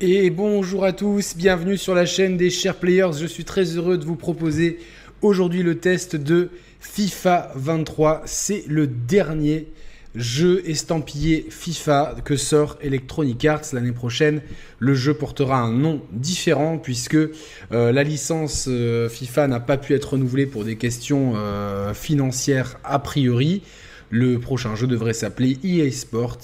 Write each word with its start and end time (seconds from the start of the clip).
Et 0.00 0.28
bonjour 0.30 0.84
à 0.84 0.92
tous, 0.92 1.36
bienvenue 1.36 1.78
sur 1.78 1.94
la 1.94 2.04
chaîne 2.04 2.36
des 2.36 2.50
chers 2.50 2.74
players. 2.74 3.12
Je 3.16 3.26
suis 3.26 3.44
très 3.44 3.76
heureux 3.76 3.96
de 3.96 4.04
vous 4.04 4.16
proposer 4.16 4.80
aujourd'hui 5.22 5.62
le 5.62 5.78
test 5.78 6.16
de 6.16 6.50
FIFA 6.80 7.52
23. 7.54 8.22
C'est 8.24 8.64
le 8.66 8.88
dernier 8.88 9.68
jeu 10.16 10.68
estampillé 10.68 11.46
FIFA 11.48 12.16
que 12.24 12.36
sort 12.36 12.76
Electronic 12.82 13.44
Arts 13.44 13.66
l'année 13.72 13.92
prochaine. 13.92 14.42
Le 14.80 14.94
jeu 14.94 15.14
portera 15.14 15.58
un 15.58 15.70
nom 15.70 16.02
différent 16.10 16.76
puisque 16.76 17.14
euh, 17.14 17.30
la 17.70 18.02
licence 18.02 18.66
euh, 18.68 19.08
FIFA 19.08 19.46
n'a 19.46 19.60
pas 19.60 19.76
pu 19.76 19.94
être 19.94 20.14
renouvelée 20.14 20.46
pour 20.46 20.64
des 20.64 20.74
questions 20.74 21.34
euh, 21.36 21.94
financières 21.94 22.80
a 22.82 22.98
priori. 22.98 23.62
Le 24.10 24.38
prochain 24.38 24.74
jeu 24.76 24.86
devrait 24.86 25.14
s'appeler 25.14 25.58
EA 25.64 25.90
Sport 25.90 26.38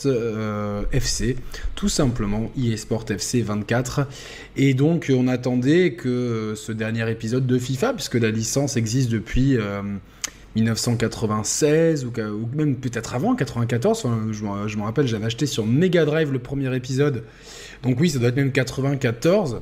FC, 0.92 1.36
tout 1.74 1.88
simplement 1.88 2.50
EA 2.58 2.76
Sport 2.76 3.04
FC 3.08 3.42
24. 3.42 4.06
Et 4.56 4.74
donc 4.74 5.12
on 5.14 5.28
attendait 5.28 5.92
que 5.92 6.54
ce 6.56 6.72
dernier 6.72 7.08
épisode 7.10 7.46
de 7.46 7.58
FIFA, 7.58 7.94
puisque 7.94 8.14
la 8.14 8.30
licence 8.30 8.76
existe 8.76 9.10
depuis 9.10 9.58
1996 10.56 12.04
ou, 12.06 12.12
même 12.54 12.76
peut-être 12.76 13.14
avant 13.14 13.34
94. 13.34 14.06
je, 14.32 14.44
me 14.76 14.82
rappelle, 14.82 15.06
j'avais 15.06 15.26
acheté 15.26 15.46
sur 15.46 15.66
Mega 15.66 16.04
Drive 16.04 16.32
le 16.32 16.38
premier 16.38 16.74
épisode. 16.74 17.24
Donc 17.82 18.00
oui, 18.00 18.10
ça 18.10 18.18
doit 18.18 18.28
être 18.28 18.36
même 18.36 18.52
94. 18.52 19.60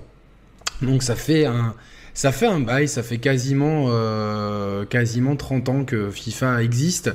Donc 0.82 1.02
ça 1.02 1.16
fait 1.16 1.44
un, 1.44 1.74
ça 2.18 2.32
fait 2.32 2.46
un 2.46 2.58
bail, 2.58 2.88
ça 2.88 3.04
fait 3.04 3.18
quasiment, 3.18 3.86
euh, 3.90 4.84
quasiment 4.84 5.36
30 5.36 5.68
ans 5.68 5.84
que 5.84 6.10
FIFA 6.10 6.64
existe. 6.64 7.12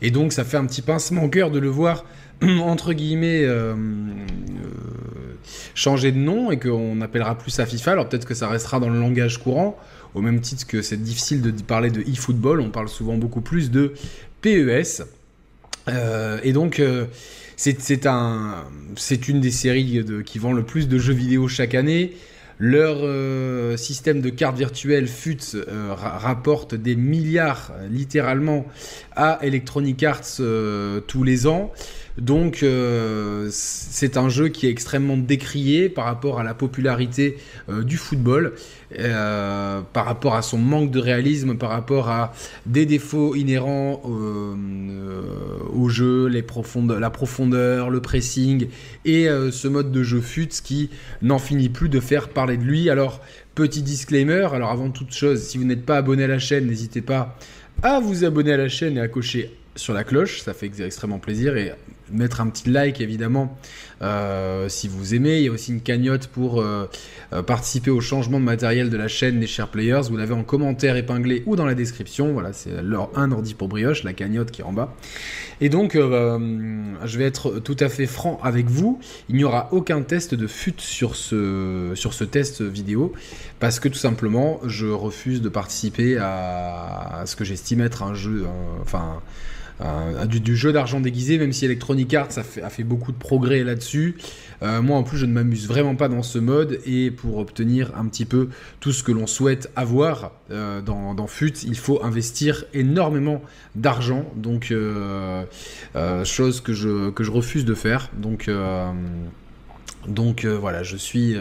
Et 0.00 0.10
donc 0.10 0.32
ça 0.32 0.44
fait 0.44 0.56
un 0.56 0.64
petit 0.64 0.80
pincement 0.80 1.24
au 1.24 1.28
cœur 1.28 1.50
de 1.50 1.58
le 1.58 1.68
voir 1.68 2.06
entre 2.42 2.94
guillemets 2.94 3.44
euh, 3.44 3.74
euh, 3.74 3.76
changer 5.74 6.10
de 6.10 6.16
nom 6.16 6.50
et 6.50 6.58
qu'on 6.58 7.02
appellera 7.02 7.36
plus 7.36 7.50
ça 7.50 7.66
FIFA. 7.66 7.92
Alors 7.92 8.08
peut-être 8.08 8.24
que 8.24 8.32
ça 8.32 8.48
restera 8.48 8.80
dans 8.80 8.88
le 8.88 8.98
langage 8.98 9.42
courant, 9.42 9.78
au 10.14 10.22
même 10.22 10.40
titre 10.40 10.66
que 10.66 10.80
c'est 10.80 11.02
difficile 11.02 11.42
de 11.42 11.50
parler 11.62 11.90
de 11.90 12.00
e-football, 12.00 12.60
on 12.60 12.70
parle 12.70 12.88
souvent 12.88 13.18
beaucoup 13.18 13.42
plus 13.42 13.70
de 13.70 13.92
PES. 14.40 15.02
Et 16.42 16.52
donc 16.54 16.82
c'est 17.56 18.06
un, 18.06 18.64
c'est 18.96 19.28
une 19.28 19.42
des 19.42 19.50
séries 19.50 20.02
qui 20.24 20.38
vend 20.38 20.54
le 20.54 20.62
plus 20.62 20.88
de 20.88 20.96
jeux 20.96 21.12
vidéo 21.12 21.46
chaque 21.46 21.74
année. 21.74 22.14
Leur 22.58 23.78
système 23.78 24.22
de 24.22 24.30
cartes 24.30 24.56
virtuelles 24.56 25.08
FUT 25.08 25.38
rapporte 25.98 26.74
des 26.74 26.96
milliards 26.96 27.72
littéralement 27.90 28.64
à 29.14 29.38
Electronic 29.42 30.02
Arts 30.02 30.40
tous 31.06 31.22
les 31.22 31.46
ans. 31.46 31.72
Donc 32.18 32.62
euh, 32.62 33.48
c'est 33.50 34.16
un 34.16 34.28
jeu 34.28 34.48
qui 34.48 34.66
est 34.66 34.70
extrêmement 34.70 35.16
décrié 35.16 35.88
par 35.88 36.06
rapport 36.06 36.40
à 36.40 36.44
la 36.44 36.54
popularité 36.54 37.36
euh, 37.68 37.82
du 37.82 37.98
football, 37.98 38.54
euh, 38.98 39.82
par 39.92 40.06
rapport 40.06 40.34
à 40.34 40.42
son 40.42 40.58
manque 40.58 40.90
de 40.90 40.98
réalisme, 40.98 41.56
par 41.56 41.70
rapport 41.70 42.08
à 42.08 42.32
des 42.64 42.86
défauts 42.86 43.34
inhérents 43.34 44.02
au 45.74 45.88
jeu, 45.88 46.26
les 46.28 46.44
la 46.98 47.10
profondeur, 47.10 47.90
le 47.90 48.00
pressing 48.00 48.68
et 49.04 49.28
ce 49.50 49.68
mode 49.68 49.92
de 49.92 50.02
jeu 50.02 50.20
fut 50.20 50.48
qui 50.48 50.90
n'en 51.22 51.38
finit 51.38 51.68
plus 51.68 51.88
de 51.88 52.00
faire 52.00 52.28
parler 52.28 52.56
de 52.56 52.62
lui. 52.62 52.88
Alors 52.88 53.20
petit 53.54 53.82
disclaimer, 53.82 54.48
alors 54.52 54.70
avant 54.70 54.90
toute 54.90 55.12
chose, 55.12 55.42
si 55.42 55.58
vous 55.58 55.64
n'êtes 55.64 55.84
pas 55.84 55.96
abonné 55.96 56.24
à 56.24 56.28
la 56.28 56.38
chaîne, 56.38 56.66
n'hésitez 56.66 57.02
pas 57.02 57.36
à 57.82 58.00
vous 58.00 58.24
abonner 58.24 58.52
à 58.52 58.56
la 58.56 58.68
chaîne 58.68 58.96
et 58.96 59.00
à 59.00 59.08
cocher 59.08 59.50
sur 59.76 59.92
la 59.92 60.04
cloche, 60.04 60.40
ça 60.40 60.54
fait 60.54 60.70
extrêmement 60.80 61.18
plaisir 61.18 61.56
et 61.56 61.72
mettre 62.10 62.40
un 62.40 62.48
petit 62.48 62.70
like 62.70 63.00
évidemment 63.00 63.56
euh, 64.02 64.68
si 64.68 64.88
vous 64.88 65.14
aimez. 65.14 65.38
Il 65.38 65.44
y 65.44 65.48
a 65.48 65.52
aussi 65.52 65.72
une 65.72 65.80
cagnotte 65.80 66.26
pour 66.26 66.60
euh, 66.60 66.88
euh, 67.32 67.42
participer 67.42 67.90
au 67.90 68.00
changement 68.00 68.38
de 68.38 68.44
matériel 68.44 68.90
de 68.90 68.96
la 68.96 69.08
chaîne 69.08 69.40
des 69.40 69.46
chers 69.46 69.68
players. 69.68 70.02
Vous 70.10 70.16
l'avez 70.16 70.34
en 70.34 70.44
commentaire 70.44 70.96
épinglé 70.96 71.42
ou 71.46 71.56
dans 71.56 71.66
la 71.66 71.74
description. 71.74 72.32
Voilà, 72.32 72.52
c'est 72.52 72.72
un 73.14 73.32
ordi 73.32 73.54
pour 73.54 73.68
brioche, 73.68 74.02
la 74.02 74.12
cagnotte 74.12 74.50
qui 74.50 74.60
est 74.60 74.64
en 74.64 74.72
bas. 74.72 74.94
Et 75.60 75.70
donc, 75.70 75.94
je 75.94 77.18
vais 77.18 77.24
être 77.24 77.60
tout 77.60 77.76
à 77.80 77.88
fait 77.88 78.06
franc 78.06 78.38
avec 78.42 78.66
vous. 78.66 79.00
Il 79.30 79.36
n'y 79.36 79.44
aura 79.44 79.68
aucun 79.72 80.02
test 80.02 80.34
de 80.34 80.46
fut 80.46 80.74
sur 80.78 81.16
ce, 81.16 81.92
sur 81.94 82.12
ce 82.12 82.24
test 82.24 82.60
vidéo 82.60 83.14
parce 83.58 83.80
que 83.80 83.88
tout 83.88 83.98
simplement, 83.98 84.60
je 84.66 84.86
refuse 84.86 85.40
de 85.40 85.48
participer 85.48 86.18
à, 86.18 87.22
ce 87.24 87.36
que 87.36 87.44
j'estime 87.44 87.80
être 87.80 88.02
un 88.02 88.12
jeu, 88.12 88.44
enfin 88.82 89.22
du, 90.26 90.56
jeu 90.56 90.72
d'argent 90.72 91.00
déguisé, 91.00 91.38
même 91.38 91.52
si 91.52 91.64
Electronic 91.64 92.14
Arts 92.14 92.38
a 92.38 92.70
fait, 92.70 92.84
beaucoup 92.84 93.12
de 93.12 93.18
progrès 93.18 93.62
là-dessus. 93.64 94.16
Euh, 94.62 94.80
moi 94.80 94.96
en 94.96 95.02
plus 95.02 95.18
je 95.18 95.26
ne 95.26 95.32
m'amuse 95.32 95.68
vraiment 95.68 95.96
pas 95.96 96.08
dans 96.08 96.22
ce 96.22 96.38
mode 96.38 96.80
et 96.86 97.10
pour 97.10 97.36
obtenir 97.36 97.92
un 97.94 98.06
petit 98.06 98.24
peu 98.24 98.48
tout 98.80 98.90
ce 98.90 99.02
que 99.02 99.12
l'on 99.12 99.26
souhaite 99.26 99.70
avoir 99.76 100.32
euh, 100.50 100.80
dans, 100.80 101.12
dans, 101.12 101.26
FUT, 101.26 101.52
il 101.64 101.76
faut 101.76 102.02
investir 102.02 102.64
énormément 102.72 103.42
d'argent, 103.74 104.24
donc 104.34 104.72
chose 106.24 106.60
que 106.62 106.72
je, 106.72 107.10
que 107.10 107.22
je 107.22 107.30
refuse 107.30 107.66
de 107.66 107.74
faire. 107.74 108.08
Donc, 108.16 108.50
donc 110.08 110.46
voilà, 110.46 110.82
je 110.82 110.96
suis 110.96 111.36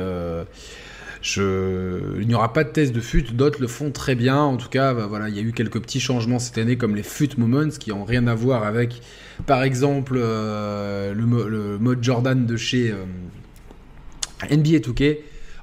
il 1.37 2.27
n'y 2.27 2.35
aura 2.35 2.53
pas 2.53 2.63
de 2.63 2.69
test 2.69 2.93
de 2.93 3.01
FUT, 3.01 3.23
d'autres 3.33 3.59
le 3.59 3.67
font 3.67 3.91
très 3.91 4.15
bien. 4.15 4.37
En 4.37 4.57
tout 4.57 4.69
cas, 4.69 4.93
bah, 4.93 5.07
voilà, 5.07 5.29
il 5.29 5.35
y 5.35 5.39
a 5.39 5.41
eu 5.41 5.53
quelques 5.53 5.81
petits 5.81 5.99
changements 5.99 6.39
cette 6.39 6.57
année, 6.57 6.77
comme 6.77 6.95
les 6.95 7.03
FUT 7.03 7.29
Moments, 7.37 7.69
qui 7.79 7.89
n'ont 7.89 8.05
rien 8.05 8.27
à 8.27 8.35
voir 8.35 8.63
avec, 8.63 9.01
par 9.45 9.63
exemple, 9.63 10.15
euh, 10.17 11.13
le, 11.13 11.77
mode 11.79 12.03
Jordan 12.03 12.45
de 12.45 12.57
chez 12.57 12.91
euh, 12.91 14.55
NBA 14.55 14.79
2K. 14.79 15.17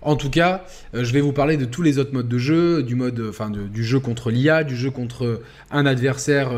En 0.05 0.17
tout 0.17 0.31
cas, 0.31 0.65
euh, 0.97 1.05
je 1.05 1.13
vais 1.13 1.21
vous 1.21 1.33
parler 1.33 1.57
de 1.57 1.65
tous 1.65 1.83
les 1.83 1.99
autres 1.99 2.13
modes 2.13 2.29
de 2.29 2.39
jeu, 2.39 2.83
du 2.83 2.97
mode, 2.97 3.25
enfin, 3.29 3.51
du 3.51 3.85
jeu 3.85 4.01
contre 4.01 4.33
l'IA, 4.33 4.65
du 4.65 4.75
jeu 4.75 4.91
contre 4.91 5.43
un 5.71 5.87
adversaire 5.87 6.51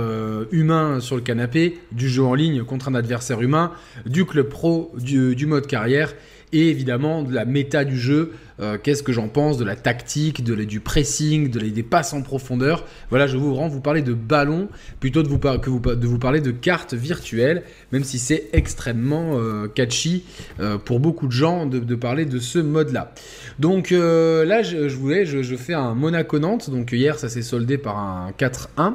humain 0.51 1.01
sur 1.01 1.17
le 1.17 1.23
canapé, 1.23 1.79
du 1.93 2.09
jeu 2.09 2.23
en 2.23 2.33
ligne 2.33 2.65
contre 2.65 2.89
un 2.89 2.95
adversaire 2.95 3.43
humain, 3.43 3.73
du 4.07 4.25
club 4.25 4.49
pro, 4.49 4.95
du 4.97 5.45
mode 5.45 5.67
carrière 5.67 6.15
et 6.55 6.71
évidemment 6.71 7.23
de 7.23 7.35
la 7.35 7.45
méta 7.45 7.85
du 7.85 7.99
jeu. 7.99 8.33
Euh, 8.61 8.79
qu'est-ce 8.81 9.03
que 9.03 9.13
j'en 9.13 9.27
pense 9.27 9.59
de 9.59 9.65
la 9.65 9.75
tactique, 9.75 10.45
de 10.45 10.55
du 10.55 10.79
pressing, 10.79 11.51
de 11.51 11.59
des 11.59 11.83
passes 11.83 12.13
en 12.13 12.23
profondeur. 12.23 12.87
Voilà, 13.11 13.27
je 13.27 13.37
vous 13.37 13.51
vraiment 13.51 13.67
vous 13.67 13.81
parler 13.81 14.01
de 14.01 14.15
ballon 14.15 14.69
plutôt 15.01 15.25
que 15.25 15.95
de 15.95 16.07
vous 16.07 16.19
parler 16.19 16.41
de 16.41 16.53
cartes 16.53 16.95
virtuelles, 16.95 17.65
même 17.91 18.05
si 18.05 18.21
c'est 18.21 18.51
extrêmement 18.53 19.37
euh, 19.37 19.67
catchy 19.67 20.23
euh, 20.61 20.79
pour 20.79 21.01
beaucoup 21.01 21.27
de 21.27 21.33
gens 21.33 21.67
de, 21.67 21.95
parler 21.97 22.27
de 22.27 22.39
ce 22.39 22.61
mode-là. 22.61 23.13
Donc 23.59 23.91
là, 23.91 24.63
je, 24.63 24.95
voulais, 24.95 25.27
je, 25.27 25.43
je, 25.43 25.57
fais 25.57 25.75
un 25.75 25.95
Monaco-Nantes. 25.95 26.71
Donc 26.71 26.93
hier, 26.93 27.19
ça 27.19 27.29
s'est 27.29 27.43
soldé 27.43 27.77
par 27.77 27.99
un 27.99 28.31
4-1 28.39 28.95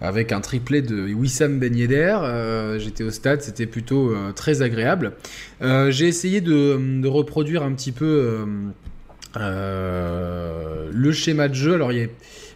avec 0.00 0.32
un 0.32 0.40
triplé 0.40 0.82
de 0.82 1.12
Wissam 1.12 1.58
Ben 1.58 1.74
Yedder. 1.74 2.18
Euh, 2.22 2.78
j'étais 2.78 3.04
au 3.04 3.10
stade, 3.10 3.42
c'était 3.42 3.66
plutôt 3.66 4.10
euh, 4.10 4.32
très 4.32 4.62
agréable. 4.62 5.12
Euh, 5.62 5.90
j'ai 5.90 6.06
essayé 6.06 6.40
de, 6.40 7.06
reproduire 7.06 7.62
un 7.62 7.72
petit 7.72 7.92
peu 7.92 8.46
le 9.34 11.12
schéma 11.12 11.48
de 11.48 11.54
jeu. 11.54 11.74
Alors 11.74 11.92
il 11.92 12.08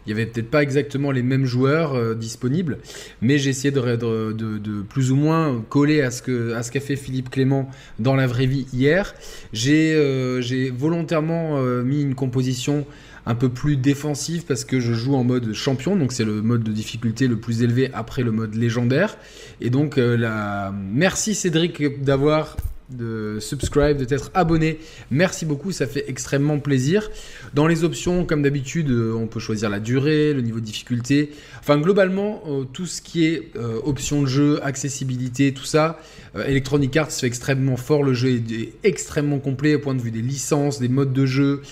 y 0.06 0.12
avait 0.12 0.26
peut-être 0.26 0.50
pas 0.50 0.62
exactement 0.62 1.12
les 1.12 1.22
mêmes 1.22 1.44
joueurs 1.44 2.16
disponibles, 2.16 2.78
mais 3.22 3.38
j'ai 3.38 3.50
essayé 3.50 3.70
de, 3.70 4.82
plus 4.88 5.12
ou 5.12 5.16
moins 5.16 5.64
coller 5.68 6.02
à 6.02 6.10
ce 6.10 6.22
qu'a 6.70 6.80
fait 6.80 6.96
Philippe 6.96 7.30
Clément 7.30 7.70
dans 7.98 8.16
la 8.16 8.26
vraie 8.26 8.46
vie 8.46 8.66
hier. 8.72 9.14
J'ai 9.52 10.70
volontairement 10.76 11.62
mis 11.84 12.02
une 12.02 12.14
composition 12.14 12.86
un 13.26 13.34
peu 13.34 13.48
plus 13.48 13.76
défensive 13.76 14.44
parce 14.47 14.64
que 14.64 14.81
je 14.81 14.92
joue 14.92 15.14
en 15.14 15.25
mode 15.25 15.53
champion, 15.53 15.97
donc 15.97 16.12
c'est 16.12 16.25
le 16.25 16.42
mode 16.42 16.62
de 16.62 16.72
difficulté 16.72 17.28
le 17.28 17.36
plus 17.36 17.62
élevé 17.62 17.91
après 17.92 18.22
le 18.22 18.32
mode 18.32 18.54
légendaire. 18.54 19.16
Et 19.60 19.70
donc, 19.70 19.99
euh, 19.99 20.70
merci 20.72 21.34
Cédric 21.34 22.02
d'avoir 22.02 22.56
de 22.90 23.38
subscribe, 23.40 23.96
de 23.96 24.04
t'être 24.04 24.31
abonné. 24.34 24.78
Merci 25.10 25.46
beaucoup, 25.46 25.72
ça 25.72 25.87
fait 25.87 26.04
extrêmement 26.08 26.58
plaisir. 26.58 27.10
Dans 27.54 27.66
les 27.66 27.84
options, 27.84 28.25
comme 28.25 28.42
d'habitude, 28.42 28.90
euh, 28.90 29.14
on 29.14 29.26
peut 29.26 29.40
choisir 29.40 29.70
la 29.70 29.81
durée, 29.81 30.32
le 30.32 30.42
niveau 30.42 30.60
de 30.60 30.64
difficulté. 30.64 31.31
Enfin, 31.60 31.78
globalement, 31.78 32.42
euh, 32.46 32.64
tout 32.64 32.87
ce 32.87 33.02
qui 33.02 33.26
est 33.26 33.50
euh, 33.56 33.81
options 33.84 34.22
de 34.22 34.26
jeu, 34.26 34.60
accessibilité, 34.64 35.52
tout 35.52 35.64
ça, 35.64 35.98
Electronic 36.46 36.96
Arts 36.96 37.10
fait 37.10 37.26
extrêmement 37.26 37.76
fort. 37.76 38.04
Le 38.04 38.14
jeu 38.14 38.31
est, 38.31 38.72
extrêmement 38.84 39.40
complet 39.40 39.75
au 39.75 39.81
point 39.81 39.96
de 39.96 40.00
vue 40.00 40.12
des 40.12 40.22
licences, 40.22 40.78
des 40.78 40.88
modes 40.88 41.12
de 41.12 41.26
jeu, 41.26 41.62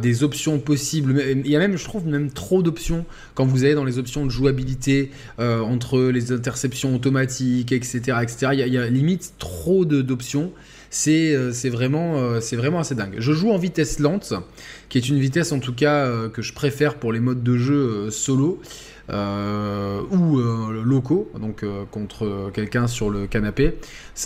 des 0.00 0.24
options 0.24 0.58
possibles. 0.58 1.22
Il 1.44 1.50
y 1.50 1.54
a 1.54 1.58
même, 1.58 1.76
je 1.76 1.84
trouve, 1.84 2.06
même 2.06 2.30
trop 2.30 2.62
d'options 2.62 3.04
quand 3.34 3.44
vous 3.44 3.64
allez 3.64 3.74
dans 3.74 3.84
les 3.84 3.98
options 3.98 4.24
de 4.24 4.30
jouabilité 4.30 5.10
entre 5.38 6.00
les 6.00 6.32
interceptions 6.32 6.94
automatiques, 6.94 7.72
etc. 7.72 8.16
etc. 8.22 8.46
Il, 8.52 8.58
y 8.60 8.62
a, 8.62 8.66
il 8.66 8.72
y 8.72 8.78
a 8.78 8.88
limite 8.88 9.34
trop 9.38 9.84
d'options. 9.84 10.49
Euh, 11.08 11.52
c'est 11.52 11.68
vraiment, 11.68 12.16
euh, 12.16 12.40
c'est 12.40 12.56
vraiment 12.56 12.80
assez 12.80 12.94
dingue. 12.94 13.16
Je 13.18 13.32
joue 13.32 13.50
en 13.50 13.58
vitesse 13.58 13.98
lente, 13.98 14.32
qui 14.88 14.98
est 14.98 15.08
une 15.08 15.18
vitesse 15.18 15.52
en 15.52 15.60
tout 15.60 15.74
cas 15.74 16.06
euh, 16.06 16.28
que 16.28 16.42
je 16.42 16.52
préfère 16.52 16.96
pour 16.96 17.12
les 17.12 17.20
modes 17.20 17.42
de 17.42 17.56
jeu 17.56 18.10
solo. 18.10 18.60
ou 19.08 20.38
locaux, 20.84 21.30
donc 21.40 21.64
contre 21.90 22.50
quelqu'un 22.54 22.86
sur 22.86 23.10
le 23.10 23.26
canapé. 23.26 23.74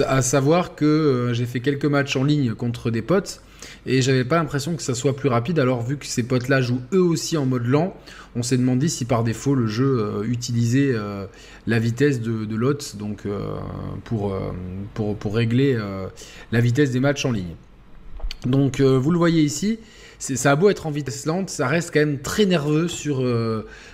À 0.06 0.20
savoir 0.20 0.75
que 0.75 1.31
j'ai 1.32 1.46
fait 1.46 1.61
quelques 1.61 1.87
matchs 1.87 2.16
en 2.16 2.25
ligne 2.25 2.55
contre 2.55 2.90
des 2.90 3.00
potes 3.00 3.40
et 3.86 4.02
j'avais 4.02 4.25
pas 4.25 4.36
l'impression 4.36 4.76
que 4.76 4.82
ça 4.82 4.94
soit 4.94 5.14
plus 5.14 5.28
rapide. 5.28 5.58
Alors 5.58 5.82
vu 5.82 5.96
que 5.96 6.06
ces 6.06 6.22
potes-là 6.22 6.60
jouent 6.60 6.82
eux 6.92 7.02
aussi 7.02 7.36
en 7.36 7.46
mode 7.46 7.66
lent, 7.66 7.96
on 8.36 8.42
s'est 8.42 8.56
demandé 8.56 8.88
si 8.88 9.04
par 9.04 9.25
défaut 9.25 9.54
le 9.54 9.66
jeu 9.66 9.98
euh, 9.98 10.25
utilisait 10.25 10.92
euh, 10.92 11.26
la 11.66 11.78
vitesse 11.78 12.20
de, 12.20 12.44
de 12.44 12.96
donc 12.98 13.22
pour, 14.04 14.34
pour, 14.94 15.16
pour, 15.16 15.34
régler 15.34 15.78
la 16.50 16.60
vitesse 16.60 16.90
des 16.90 17.00
matchs 17.00 17.25
en 17.25 17.32
ligne. 17.32 17.54
Donc 18.46 18.81
vous 18.81 19.10
le 19.10 19.19
voyez 19.19 19.42
ici, 19.42 19.78
ça 20.19 20.52
a 20.52 20.56
beau 20.56 20.70
être 20.70 20.87
en 20.87 20.90
vitesse 20.90 21.26
lente, 21.26 21.50
ça 21.50 21.66
reste 21.66 21.90
quand 21.92 22.00
même 22.00 22.19
très 22.19 22.46
nerveux 22.46 22.88
sur, 22.88 23.22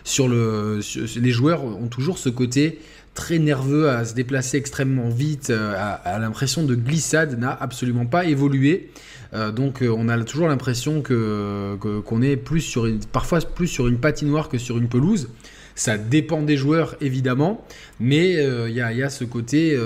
sur 0.04 0.28
le. 0.28 0.81
les 1.16 1.31
joueurs 1.31 1.64
ont 1.64 1.88
toujours 1.88 2.19
ce 2.19 2.28
côté 2.28 2.78
très 3.20 3.38
nerveux, 3.38 3.90
à 3.90 4.06
se 4.06 4.14
déplacer 4.14 4.56
extrêmement 4.56 5.11
vite, 5.11 5.50
euh, 5.50 5.75
à, 5.76 6.19
l'impression 6.19 6.64
de 6.64 6.75
glissade, 6.75 7.38
n'a 7.38 7.52
absolument 7.52 8.06
pas 8.06 8.25
évolué. 8.25 8.88
Euh, 9.34 9.52
donc 9.52 9.82
euh, 9.82 9.94
on 9.94 10.08
a 10.08 10.19
toujours 10.25 10.49
l'impression 10.49 11.02
que 11.02 11.76
qu'on 12.06 12.22
est 12.22 12.37
plus 12.37 12.62
sur 12.62 12.87
une, 12.87 12.99
parfois 13.00 13.40
plus 13.40 13.69
sur 13.69 13.88
une 13.88 13.99
patinoire 13.99 14.49
que 14.49 14.56
sur 14.56 14.78
une 14.78 14.88
pelouse. 14.88 15.28
Ça 15.75 15.99
dépend 15.99 16.40
des 16.40 16.56
joueurs 16.56 16.96
évidemment, 17.02 17.62
mais 18.00 18.32
il 18.32 18.75
y, 18.75 18.81
a, 18.81 19.11
ce 19.11 19.25
côté, 19.25 19.78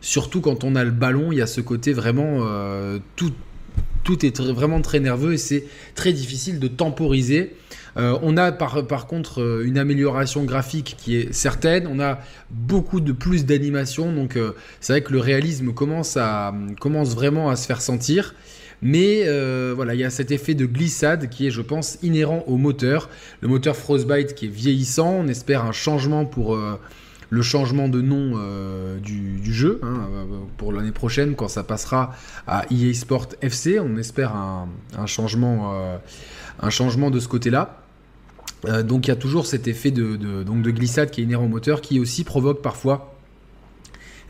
surtout 0.00 0.40
quand 0.40 0.64
on 0.64 0.76
a 0.76 0.84
le 0.84 0.90
ballon, 0.90 1.32
il 1.32 1.38
y 1.38 1.42
a 1.42 1.46
ce 1.46 1.60
côté 1.60 1.92
vraiment 1.92 2.46
tout 3.16 3.32
tout 4.04 4.26
est 4.26 4.40
vraiment 4.40 4.80
très 4.80 5.00
nerveux 5.00 5.32
et 5.32 5.38
c'est 5.38 5.64
très 5.94 6.12
difficile 6.12 6.60
de 6.60 6.68
temporiser. 6.68 7.56
Euh, 7.96 8.18
on 8.22 8.36
a 8.36 8.52
par, 8.52 9.06
contre 9.06 9.42
euh, 9.42 9.66
une 9.66 9.78
amélioration 9.78 10.44
graphique 10.44 10.96
qui 10.98 11.16
est 11.16 11.32
certaine. 11.32 11.86
On 11.86 12.00
a 12.00 12.18
beaucoup 12.50 13.00
de 13.00 13.12
plus 13.12 13.44
d'animation. 13.44 14.12
Donc 14.12 14.36
euh, 14.36 14.52
c'est 14.80 14.94
vrai 14.94 15.02
que 15.02 15.12
le 15.12 15.20
réalisme 15.20 15.72
commence 15.72 16.16
vraiment 17.14 17.50
à 17.50 17.56
se 17.56 17.66
faire 17.66 17.80
sentir. 17.80 18.34
Mais 18.84 19.24
voilà, 19.76 19.94
il 19.94 20.00
y 20.00 20.04
a 20.04 20.10
cet 20.10 20.32
effet 20.32 20.54
de 20.54 20.66
glissade 20.66 21.28
qui 21.28 21.46
est, 21.46 21.50
je 21.50 21.62
pense, 21.62 21.98
inhérent 22.02 22.42
au 22.48 22.56
moteur. 22.56 23.08
Le 23.40 23.46
moteur 23.46 23.76
Frostbite 23.76 24.34
qui 24.34 24.46
est 24.46 24.48
vieillissant. 24.48 25.18
On 25.20 25.28
espère 25.28 25.64
un 25.64 25.70
changement 25.70 26.24
pour 26.24 26.58
le 27.30 27.42
changement 27.42 27.86
de 27.86 28.00
nom 28.00 28.32
du, 29.00 29.54
jeu 29.54 29.78
hein, 29.84 30.08
pour 30.56 30.72
l'année 30.72 30.90
prochaine 30.90 31.36
quand 31.36 31.46
ça 31.46 31.62
passera 31.62 32.16
à 32.48 32.64
EA 32.72 32.92
Sport 32.92 33.28
FC. 33.40 33.78
On 33.78 33.96
espère 33.98 34.34
un, 34.34 35.06
changement, 35.06 35.72
un 36.58 36.70
changement 36.70 37.12
de 37.12 37.20
ce 37.20 37.28
côté-là. 37.28 37.81
Euh, 38.66 38.82
donc 38.82 39.06
il 39.06 39.08
y 39.08 39.12
a 39.12 39.16
toujours 39.16 39.46
cet 39.46 39.66
effet 39.66 39.90
de, 39.90 40.16
de 40.16 40.70
glissade 40.70 41.10
qui 41.10 41.20
est 41.20 41.24
inhérent 41.24 41.44
au 41.44 41.48
moteur 41.48 41.80
qui 41.80 41.98
aussi 41.98 42.24
provoque 42.24 42.62
parfois 42.62 43.14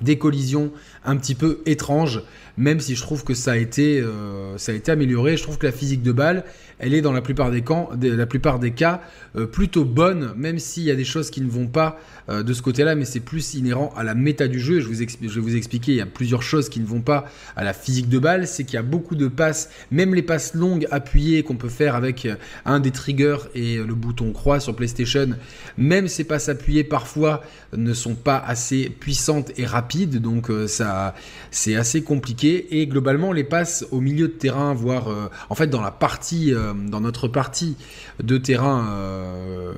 des 0.01 0.19
collisions 0.19 0.73
un 1.05 1.17
petit 1.17 1.35
peu 1.35 1.61
étranges, 1.67 2.23
même 2.57 2.81
si 2.81 2.95
je 2.95 3.03
trouve 3.03 3.25
que 3.25 3.35
ça 3.35 3.53
a 3.53 3.57
été, 3.57 4.01
euh, 4.01 4.59
ça 4.59 4.73
a 4.73 4.75
été 4.75 4.93
amélioré. 4.93 5.37
Je 5.37 5.43
trouve 5.43 5.59
que 5.59 5.67
la 5.67 5.73
physique 5.73 6.03
de 6.03 6.13
balle, 6.13 6.45
elle 6.79 6.95
est 6.95 7.01
dans 7.01 7.13
la 7.13 7.23
plupart 7.23 7.51
des, 7.51 7.63
camps, 7.63 7.91
la 8.01 8.27
plupart 8.27 8.59
des 8.59 8.73
cas 8.73 9.01
euh, 9.37 9.47
plutôt 9.47 9.85
bonne, 9.85 10.33
même 10.37 10.59
s'il 10.59 10.83
y 10.83 10.91
a 10.91 10.95
des 10.95 11.05
choses 11.05 11.31
qui 11.31 11.41
ne 11.41 11.49
vont 11.49 11.67
pas 11.67 11.99
euh, 12.29 12.43
de 12.43 12.53
ce 12.53 12.61
côté-là, 12.61 12.95
mais 12.95 13.05
c'est 13.05 13.21
plus 13.21 13.55
inhérent 13.55 13.93
à 13.97 14.03
la 14.03 14.15
méta 14.15 14.49
du 14.49 14.61
jeu. 14.61 14.81
Je, 14.81 14.89
je 14.93 15.29
vais 15.35 15.41
vous 15.41 15.57
expliquer, 15.57 15.93
il 15.93 15.99
y 15.99 16.03
a 16.03 16.07
plusieurs 16.07 16.43
choses 16.43 16.69
qui 16.69 16.81
ne 16.81 16.87
vont 16.87 17.01
pas 17.01 17.27
à 17.57 17.65
la 17.65 17.73
physique 17.73 18.09
de 18.09 18.19
balle, 18.19 18.47
c'est 18.47 18.65
qu'il 18.65 18.75
y 18.75 18.79
a 18.79 18.83
beaucoup 18.83 19.15
de 19.15 19.29
passes, 19.29 19.71
même 19.91 20.15
les 20.15 20.23
passes 20.23 20.55
longues 20.55 20.87
appuyées 20.91 21.43
qu'on 21.43 21.57
peut 21.57 21.69
faire 21.69 21.95
avec 21.95 22.29
un 22.65 22.81
des 22.81 22.91
triggers 22.91 23.39
et 23.55 23.79
le 23.79 23.95
bouton 23.95 24.33
croix 24.33 24.61
sur 24.61 24.75
PlayStation, 24.75 25.31
même 25.79 26.09
ces 26.09 26.25
passes 26.25 26.49
appuyées 26.49 26.85
parfois 26.85 27.43
ne 27.77 27.95
sont 27.95 28.15
pas 28.15 28.43
assez 28.45 28.91
puissantes 28.91 29.53
et 29.57 29.65
rapides, 29.65 30.21
donc 30.21 30.51
ça 30.67 31.15
c'est 31.51 31.77
assez 31.77 32.03
compliqué. 32.03 32.42
Et 32.45 32.87
globalement, 32.87 33.33
les 33.33 33.45
passes 33.45 33.87
au 33.91 34.01
milieu 34.01 34.29
de 34.29 34.33
terrain, 34.33 34.75
voire 34.75 35.09
en 35.49 35.55
fait 35.55 35.69
dans 35.69 35.81
la 35.81 35.91
partie 35.91 36.53
euh, 36.53 36.73
dans 36.75 37.01
notre 37.01 37.29
partie 37.29 37.77
de 38.23 38.39
terrain 38.39 38.87
euh, 38.91 39.73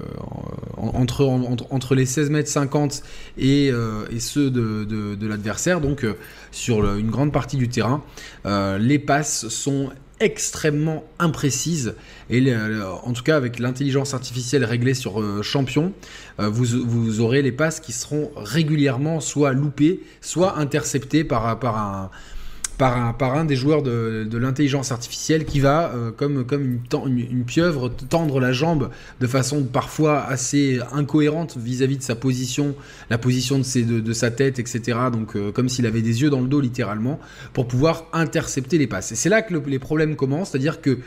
entre, 0.77 1.25
entre, 1.25 1.95
les 1.95 2.07
16 2.07 2.31
mètres 2.31 2.49
50 2.49 3.03
et, 3.39 3.71
euh, 3.71 4.07
et 4.11 4.21
ceux 4.21 4.51
de, 4.51 4.85
de, 4.85 5.27
l'adversaire, 5.27 5.81
donc 5.81 6.07
sur 6.51 6.97
une 6.97 7.11
grande 7.11 7.33
partie 7.33 7.57
du 7.57 7.69
terrain, 7.69 8.03
les 8.45 8.99
passes 8.99 9.49
sont 9.49 9.91
extrêmement 10.21 11.05
imprécises 11.19 11.95
et 12.31 12.55
en 13.03 13.13
tout 13.13 13.23
cas 13.23 13.37
avec 13.37 13.59
l'intelligence 13.59 14.15
artificielle 14.15 14.65
réglée 14.65 14.95
sur 14.95 15.43
champion 15.43 15.93
vous, 16.39 16.65
vous, 16.87 17.21
aurez 17.21 17.43
les 17.43 17.53
passes 17.53 17.81
qui 17.81 17.93
seront 17.93 18.31
régulièrement 18.37 19.21
soit 19.21 19.53
loupées 19.53 20.01
soit 20.21 20.59
interceptées 20.59 21.25
par, 21.25 21.59
par 21.59 21.77
un 21.79 22.11
par 22.79 23.35
un, 23.37 23.45
des 23.45 23.57
joueurs 23.57 23.83
de, 23.83 24.29
l'intelligence 24.33 24.91
artificielle 24.93 25.45
qui 25.45 25.61
va, 25.61 25.93
euh, 25.95 26.11
comme, 26.11 26.45
comme 26.45 26.81
une, 27.07 27.45
pieuvre, 27.45 27.89
tendre 27.89 28.41
la 28.41 28.53
jambe 28.53 28.91
de 29.21 29.27
façon 29.27 29.63
parfois 29.63 30.25
assez 30.25 30.81
incohérente 30.93 31.57
vis-à-vis 31.57 31.99
de 31.99 32.03
sa 32.03 32.17
position, 32.17 32.75
la 33.11 33.19
position 33.19 33.59
de, 33.59 34.13
sa 34.13 34.31
tête, 34.31 34.59
etc. 34.59 34.99
Donc 35.13 35.37
euh, 35.37 35.53
comme 35.53 35.69
s'il 35.69 35.87
avait 35.87 36.03
des 36.03 36.23
yeux 36.23 36.31
dans 36.31 36.41
le 36.41 36.49
dos 36.49 36.61
littéralement, 36.61 37.21
pour 37.53 37.69
pouvoir 37.69 38.07
intercepter 38.13 38.79
les 38.79 38.87
passes. 38.87 39.13
Et 39.13 39.17
c'est 39.17 39.29
là 39.29 39.43
que 39.43 39.55
les 39.55 39.79
problèmes 39.79 40.17
commencent, 40.17 40.51
c'est-à-dire 40.51 40.81
que 40.81 40.99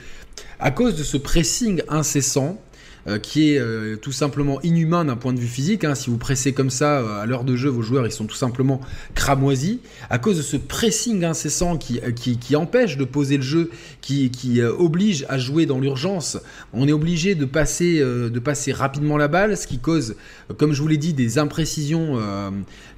à 0.60 0.72
cause 0.72 0.96
de 0.96 1.04
ce 1.04 1.18
pressing 1.18 1.82
incessant, 1.90 2.60
euh, 3.08 3.20
qui 3.20 3.54
est 3.54 3.60
euh, 3.60 3.96
tout 3.96 4.12
simplement 4.12 4.62
inhumain 4.64 5.06
d'un 5.06 5.16
point 5.16 5.32
de 5.32 5.40
vue 5.40 5.48
physique. 5.48 5.86
Hein. 5.86 5.96
Si 5.96 6.10
vous 6.10 6.18
pressez 6.18 6.52
comme 6.52 6.70
ça 6.70 7.00
euh, 7.00 7.22
à 7.22 7.26
l'heure 7.26 7.46
de 7.46 7.56
jeu, 7.56 7.70
vos 7.70 7.82
joueurs 7.82 8.06
ils 8.06 8.12
sont 8.12 8.26
tout 8.26 8.36
simplement 8.36 8.82
cramoisis 9.16 9.78
à 10.10 10.18
cause 10.18 10.36
de 10.36 10.42
ce 10.42 10.58
pressing 10.58 11.24
incessant 11.24 11.78
qui, 11.78 12.02
qui, 12.16 12.56
empêche 12.58 12.98
de 12.98 13.06
poser 13.06 13.38
le 13.38 13.44
jeu, 13.44 13.70
qui, 14.02 14.30
qui 14.30 14.62
oblige 14.62 15.26
à 15.30 15.38
jouer 15.38 15.66
dans 15.66 15.80
l'urgence. 15.80 16.38
On 16.74 16.86
est 16.88 16.92
obligé 16.92 17.34
de 17.36 17.46
passer, 17.46 18.00
de 18.00 18.40
passer 18.40 18.74
rapidement 18.74 19.16
la 19.18 19.28
balle, 19.28 19.56
ce 19.56 19.68
qui 19.68 19.80
cause, 19.80 20.16
comme 20.58 20.74
je 20.74 20.82
vous 20.82 20.88
l'ai 20.88 20.98
dit, 20.98 21.14
des 21.14 21.38
imprécisions 21.38 22.20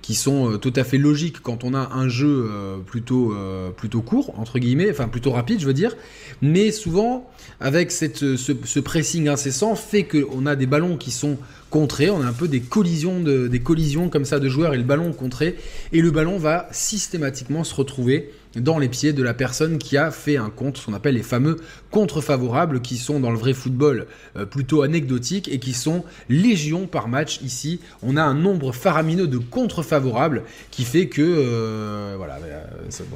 qui 0.01 0.15
sont 0.15 0.57
tout 0.57 0.73
à 0.75 0.83
fait 0.83 0.97
logiques 0.97 1.41
quand 1.41 1.63
on 1.63 1.73
a 1.73 1.89
un 1.93 2.07
jeu 2.07 2.49
plutôt, 2.85 3.35
plutôt 3.75 4.01
court, 4.01 4.33
entre 4.39 4.59
guillemets, 4.59 4.89
enfin 4.91 5.07
plutôt 5.07 5.31
rapide, 5.31 5.59
je 5.59 5.65
veux 5.65 5.73
dire. 5.73 5.95
Mais 6.41 6.71
souvent, 6.71 7.29
avec 7.59 7.91
cette, 7.91 8.17
ce, 8.17 8.53
ce 8.63 8.79
pressing 8.79 9.27
incessant, 9.27 9.75
fait 9.75 9.98
qu'on 10.05 10.45
a 10.45 10.55
des 10.55 10.65
ballons 10.65 10.97
qui 10.97 11.11
sont 11.11 11.37
contrés, 11.69 12.09
on 12.09 12.21
a 12.21 12.25
un 12.25 12.33
peu 12.33 12.47
des 12.47 12.61
collisions, 12.61 13.19
de, 13.21 13.47
des 13.47 13.59
collisions 13.59 14.09
comme 14.09 14.25
ça 14.25 14.39
de 14.39 14.49
joueurs 14.49 14.73
et 14.73 14.77
le 14.77 14.83
ballon 14.83 15.13
contré, 15.13 15.55
et 15.91 16.01
le 16.01 16.11
ballon 16.11 16.37
va 16.37 16.67
systématiquement 16.71 17.63
se 17.63 17.75
retrouver 17.75 18.31
dans 18.55 18.79
les 18.79 18.89
pieds 18.89 19.13
de 19.13 19.21
la 19.21 19.33
personne 19.33 19.77
qui 19.77 19.97
a 19.97 20.11
fait 20.11 20.37
un 20.37 20.49
contre, 20.49 20.79
ce 20.79 20.85
qu'on 20.87 20.93
appelle 20.93 21.15
les 21.15 21.23
fameux 21.23 21.57
contre 21.91 22.21
favorables, 22.21 22.81
qui 22.81 22.97
sont 22.97 23.19
dans 23.19 23.31
le 23.31 23.37
vrai 23.37 23.53
football 23.53 24.07
euh, 24.37 24.45
plutôt 24.45 24.81
anecdotiques 24.81 25.47
et 25.51 25.59
qui 25.59 25.73
sont 25.73 26.03
légion 26.29 26.87
par 26.87 27.07
match. 27.07 27.41
Ici, 27.41 27.79
on 28.01 28.17
a 28.17 28.23
un 28.23 28.33
nombre 28.33 28.71
faramineux 28.71 29.27
de 29.27 29.37
contre 29.37 29.83
favorables 29.83 30.43
qui 30.71 30.83
fait 30.83 31.07
que, 31.07 31.21
euh, 31.21 32.15
voilà, 32.17 32.39
euh, 32.43 32.63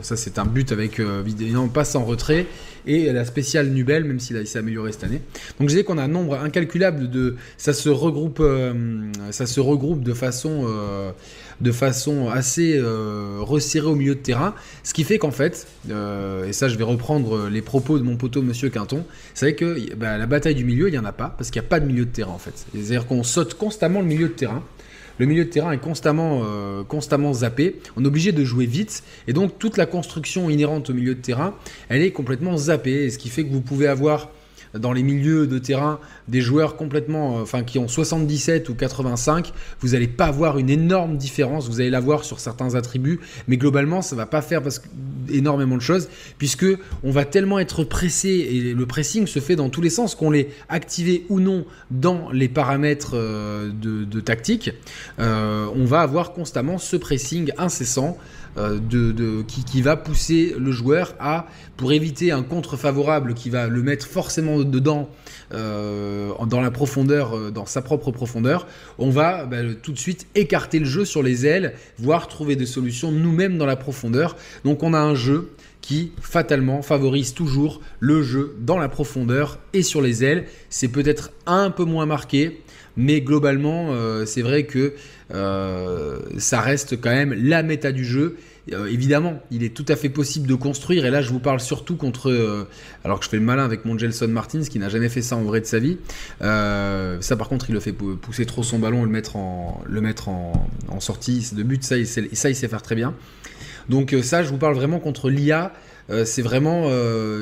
ça, 0.02 0.16
c'est 0.16 0.38
un 0.38 0.46
but 0.46 0.72
avec 0.72 1.00
évidemment 1.00 1.68
passe 1.68 1.96
en 1.96 2.06
retrait 2.06 2.46
et 2.86 3.12
la 3.14 3.26
spéciale 3.26 3.70
Nubel, 3.70 4.04
même 4.04 4.20
s'il 4.20 4.46
s'est 4.46 4.60
amélioré 4.60 4.92
cette 4.92 5.06
année. 5.06 5.22
Donc 5.60 5.70
je 5.70 5.76
disais 5.76 5.84
qu'on 5.84 5.98
a 5.98 6.04
un 6.04 6.08
nombre 6.10 6.36
incalculable 6.36 7.10
de, 7.10 7.38
ça 7.58 7.74
se 7.74 7.90
regroupe, 7.90 8.44
ça 9.32 9.46
se 9.46 9.60
regroupe 9.60 10.04
de 10.04 10.14
façon 10.14 10.68
de 11.64 11.72
façon 11.72 12.30
assez 12.30 12.78
euh, 12.78 13.38
resserrée 13.40 13.88
au 13.88 13.96
milieu 13.96 14.16
de 14.16 14.20
terrain. 14.20 14.54
Ce 14.84 14.94
qui 14.94 15.04
fait 15.04 15.18
qu'en 15.18 15.32
fait, 15.32 15.66
euh, 15.90 16.46
et 16.46 16.54
ça 16.54 16.68
je 16.68 16.78
vais 16.78 16.84
reprendre 16.84 17.48
les 17.48 17.62
propos 17.62 17.98
de 17.98 18.04
mon 18.04 18.18
poteau 18.18 18.42
Monsieur 18.42 18.70
Quinton, 18.70 19.06
c'est 19.34 19.48
vrai 19.48 19.56
que 19.56 19.96
bah, 19.96 20.18
la 20.18 20.26
bataille 20.26 20.56
du 20.56 20.66
milieu, 20.66 20.90
il 20.90 20.92
n'y 20.92 21.00
en 21.00 21.06
a 21.06 21.14
pas, 21.14 21.34
parce 21.38 21.50
qu'il 21.50 21.62
n'y 21.62 21.66
a 21.66 21.70
pas 21.70 21.80
de 21.80 21.86
milieu 21.86 22.06
de 22.06 22.12
terrain 22.12 22.34
en 22.34 22.38
fait. 22.38 22.66
C'est-à-dire 22.74 23.08
qu'on 23.08 23.24
saute 23.24 23.56
constamment 23.56 24.02
le 24.02 24.08
milieu 24.08 24.28
de 24.28 24.34
terrain. 24.34 24.62
Le 25.20 25.28
milieu 25.28 25.46
de 25.46 25.50
terrain 25.50 25.72
est 25.72 25.78
constamment, 25.78 26.42
euh, 26.44 26.84
constamment 26.84 27.34
zappé. 27.34 27.80
On 27.96 28.04
est 28.04 28.08
obligé 28.08 28.32
de 28.32 28.44
jouer 28.44 28.66
vite. 28.66 29.04
Et 29.28 29.34
donc 29.34 29.60
toute 29.60 29.78
la 29.78 29.86
construction 29.86 30.50
inhérente 30.50 30.90
au 30.90 30.94
milieu 30.94 31.16
de 31.16 31.22
terrain, 31.22 31.54
elle 31.90 32.02
est 32.02 32.12
complètement 32.12 32.58
zappée. 32.58 33.06
Et 33.06 33.10
ce 33.10 33.18
qui 33.18 33.30
fait 33.30 33.44
que 33.44 33.52
vous 33.52 33.62
pouvez 33.62 33.88
avoir 33.88 34.30
dans 34.74 34.94
les 34.94 35.04
milieux 35.04 35.48
de 35.48 35.60
terrain 35.60 36.00
des 36.28 36.42
joueurs 36.42 36.76
complètement, 36.76 37.38
euh, 37.38 37.42
enfin 37.42 37.64
qui 37.64 37.80
ont 37.80 37.88
77 37.88 38.70
ou 38.70 38.76
85, 38.76 39.54
vous 39.80 39.90
n'allez 39.90 40.08
pas 40.08 40.26
avoir 40.26 40.58
une 40.58 40.70
énorme 40.70 41.18
différence. 41.18 41.68
Vous 41.68 41.80
allez 41.80 41.90
l'avoir 41.90 42.24
sur 42.24 42.40
certains 42.40 42.76
attributs, 42.76 43.20
mais 43.48 43.58
globalement, 43.58 44.02
ça 44.02 44.16
va 44.16 44.26
pas 44.26 44.42
faire 44.42 44.62
énormément 45.30 45.76
de 45.76 45.82
choses, 45.82 46.10
puisque 46.38 46.66
on 47.04 47.12
va 47.12 47.26
tellement 47.26 47.60
être 47.60 47.84
pressé 47.84 48.30
et 48.30 48.74
le 48.74 48.86
pressing 48.86 49.28
se 49.28 49.40
fait 49.40 49.56
dans 49.56 49.70
tous 49.70 49.82
les 49.82 49.90
sens, 49.90 50.16
qu'on 50.16 50.32
l'ait 50.32 50.50
activé 50.70 51.26
ou 51.30 51.40
non 51.40 51.66
dans 51.92 52.32
les 52.32 52.50
paramètres 52.50 53.12
euh, 53.14 53.72
de, 53.74 54.20
tactique, 54.20 54.72
euh, 55.20 55.68
on 55.76 55.86
va 55.86 56.02
avoir 56.02 56.34
constamment 56.34 56.78
ce 56.78 56.96
pressing 56.96 57.52
incessant 57.58 58.18
de, 58.58 59.42
qui, 59.44 59.82
va 59.82 59.96
pousser 59.96 60.56
le 60.58 60.72
joueur 60.72 61.16
à, 61.20 61.48
pour 61.78 61.92
éviter 61.92 62.32
un 62.32 62.44
contre 62.44 62.78
favorable 62.78 63.34
qui 63.34 63.50
va 63.50 63.68
le 63.68 63.82
mettre 63.82 64.06
forcément 64.06 64.60
dedans 64.60 65.10
dans 65.52 66.62
la 66.62 66.72
profondeur, 66.72 67.52
dans 67.52 67.66
sa 67.66 67.82
propre 67.82 68.12
profondeur, 68.12 68.68
on 68.98 69.10
va 69.10 69.46
bah, 69.46 69.58
tout 69.82 69.92
de 69.92 69.98
suite 69.98 70.28
écarter 70.36 70.80
le 70.80 70.86
jeu 70.86 71.06
sur 71.06 71.24
les 71.24 71.46
ailes, 71.46 71.74
voire 71.98 72.28
trouver 72.28 72.56
des 72.56 72.66
solutions 72.66 73.12
nous-mêmes 73.12 73.58
dans 73.58 73.66
la 73.66 73.76
profondeur. 73.76 74.36
Donc 74.64 74.84
on 74.84 74.94
a 74.94 75.00
un 75.00 75.16
jeu 75.16 75.50
qui 75.84 76.14
fatalement 76.22 76.82
favorise 76.82 77.34
toujours 77.34 77.82
le 78.00 78.24
jeu 78.24 78.56
dans 78.62 78.78
la 78.78 78.88
profondeur 78.88 79.60
et 79.74 79.84
sur 79.84 80.02
les 80.02 80.24
ailes. 80.24 80.46
C'est 80.70 80.88
peut-être 80.88 81.32
un 81.46 81.70
peu 81.72 81.84
moins 81.84 82.06
marqué, 82.06 82.62
mais 82.96 83.20
globalement, 83.20 83.90
euh, 83.92 84.26
c'est 84.26 84.42
vrai 84.42 84.64
que 84.64 84.80
euh, 84.80 84.92
ça 85.30 86.62
reste 86.62 87.00
quand 87.00 87.12
même 87.12 87.34
la 87.34 87.64
méta 87.64 87.92
du 87.92 88.06
jeu. 88.06 88.38
Euh, 88.72 88.86
évidemment, 88.86 89.42
il 89.52 89.64
est 89.64 89.74
tout 89.74 89.86
à 89.90 89.98
fait 89.98 90.10
possible 90.10 90.48
de 90.48 90.56
construire, 90.56 91.06
et 91.06 91.10
là 91.10 91.22
je 91.22 91.30
vous 91.30 91.40
parle 91.40 91.60
surtout 91.60 91.98
contre, 91.98 92.66
alors 93.04 93.20
que 93.20 93.26
je 93.26 93.30
fais 93.30 93.38
le 93.38 93.44
malin 93.44 93.66
avec 93.66 93.84
mon 93.84 93.98
Gelson 93.98 94.30
Martins 94.30 94.62
qui 94.62 94.80
n'a 94.80 94.88
jamais 94.88 95.10
fait 95.10 95.22
ça 95.22 95.36
en 95.36 95.44
vrai 95.44 95.60
de 95.60 95.66
sa 95.66 95.80
vie. 95.80 95.98
ça 96.40 97.36
par 97.38 97.50
contre, 97.50 97.70
il 97.70 97.74
le 97.74 97.80
fait 97.80 97.92
pousser 97.92 98.46
trop 98.46 98.64
son 98.64 98.80
ballon 98.80 99.02
et 99.02 99.06
le 99.06 99.12
mettre 99.12 99.36
en, 99.36 99.84
le 99.86 100.02
mettre 100.02 100.30
en, 100.30 100.68
sortie 101.00 101.50
de 101.54 101.64
but, 101.64 101.84
ça 101.84 101.98
il, 101.98 102.08
sait 102.08 102.54
faire 102.54 102.82
très 102.82 102.96
bien. 102.96 103.14
Donc 103.90 104.16
ça, 104.24 104.44
je 104.44 104.50
vous 104.50 104.58
parle 104.58 104.76
vraiment 104.76 105.00
contre 105.00 105.30
l'IA. 105.30 105.74
c'est 106.24 106.42
vraiment 106.42 106.90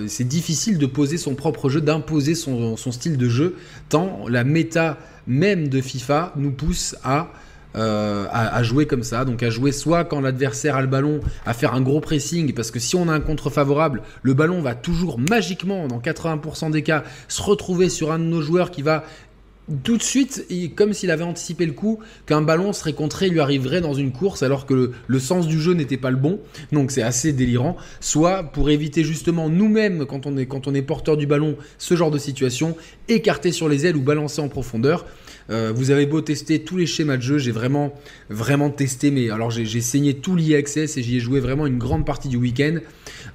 c'est 0.08 0.28
difficile 0.28 0.80
de 0.80 0.86
poser 0.88 1.18
son 1.18 1.36
propre 1.36 1.70
jeu, 1.70 1.82
d'imposer 1.82 2.34
son, 2.34 2.78
son, 2.78 2.92
style 2.92 3.18
de 3.18 3.30
jeu, 3.30 3.56
tant 3.90 4.28
la 4.28 4.44
méta 4.44 4.98
même 5.28 5.68
de 5.68 5.82
FIFA 5.82 6.34
nous 6.36 6.52
pousse 6.52 6.96
euh, 7.76 8.26
à, 8.32 8.56
à, 8.56 8.64
jouer 8.64 8.86
comme 8.86 9.04
ça, 9.04 9.24
donc 9.24 9.44
à 9.44 9.50
jouer 9.50 9.72
soit 9.72 10.04
quand 10.04 10.20
l'adversaire 10.20 10.76
a 10.76 10.82
le 10.82 10.88
ballon, 10.88 11.22
à 11.46 11.54
faire 11.54 11.74
un 11.74 11.82
gros 11.82 12.02
pressing, 12.02 12.54
parce 12.54 12.70
que 12.70 12.80
si 12.80 12.96
on 12.96 13.08
a 13.08 13.14
un 13.14 13.22
contre 13.22 13.50
favorable, 13.50 14.02
le 14.24 14.34
ballon 14.34 14.62
va 14.62 14.76
toujours 14.76 15.18
magiquement, 15.18 15.88
dans 15.88 16.00
80% 16.00 16.72
des 16.72 16.84
cas, 16.84 17.04
se 17.28 17.42
retrouver 17.42 17.90
sur 17.90 18.12
un 18.12 18.20
de 18.20 18.26
nos 18.26 18.42
joueurs 18.42 18.72
qui 18.72 18.82
va 18.82 19.04
tout 19.84 19.98
de 19.98 20.04
suite, 20.04 20.46
comme 20.76 20.94
s'il 20.94 21.12
avait 21.12 21.24
anticipé 21.24 21.66
le 21.66 21.72
coup, 21.72 22.00
qu'un 22.26 22.42
ballon 22.42 22.74
serait 22.74 22.94
contré 22.94 23.30
lui 23.30 23.40
arriverait 23.40 23.82
dans 23.82 23.94
une 23.94 24.12
course 24.12 24.44
alors 24.44 24.66
que 24.66 24.92
le, 25.08 25.20
sens 25.20 25.48
du 25.48 25.62
jeu 25.62 25.74
n'était 25.74 25.98
pas 25.98 26.12
le 26.12 26.18
bon. 26.18 26.40
Donc 26.72 26.92
c'est 26.92 27.04
assez 27.04 27.32
délirant. 27.32 27.78
Soit 28.00 28.44
pour 28.44 28.70
éviter 28.70 29.04
justement 29.04 29.50
nous-mêmes, 29.50 30.06
quand, 30.06 30.26
on 30.26 30.38
est, 30.38 30.46
quand 30.46 30.68
on 30.68 30.74
est 30.74 30.82
porteur 30.82 31.16
du 31.16 31.28
ballon, 31.28 31.56
ce 31.78 31.96
genre 31.96 32.12
de 32.12 32.18
situation, 32.18 32.76
écarter 33.08 33.52
sur 33.52 33.70
les 33.70 33.86
ailes 33.86 33.96
ou 33.96 34.02
balancer 34.02 34.42
en 34.42 34.50
profondeur. 34.50 35.06
Euh, 35.50 35.72
vous 35.76 35.92
avez 35.92 36.06
beau 36.06 36.22
tester 36.22 36.60
tous 36.60 36.78
les 36.78 36.86
schémas 36.86 37.18
de 37.18 37.22
jeu, 37.22 37.38
j'ai 37.38 37.52
vraiment, 37.52 37.94
vraiment 38.30 38.70
testé, 38.70 39.12
mais 39.12 39.30
alors 39.30 39.52
j'ai 39.52 39.82
saigné 39.82 40.14
tout 40.14 40.36
l'IXS 40.36 40.98
et 40.98 41.04
j'y 41.04 41.18
ai 41.18 41.20
joué 41.20 41.40
vraiment 41.40 41.68
une 41.68 41.78
grande 41.78 42.06
partie 42.06 42.30
du 42.30 42.38
week-end. 42.38 42.78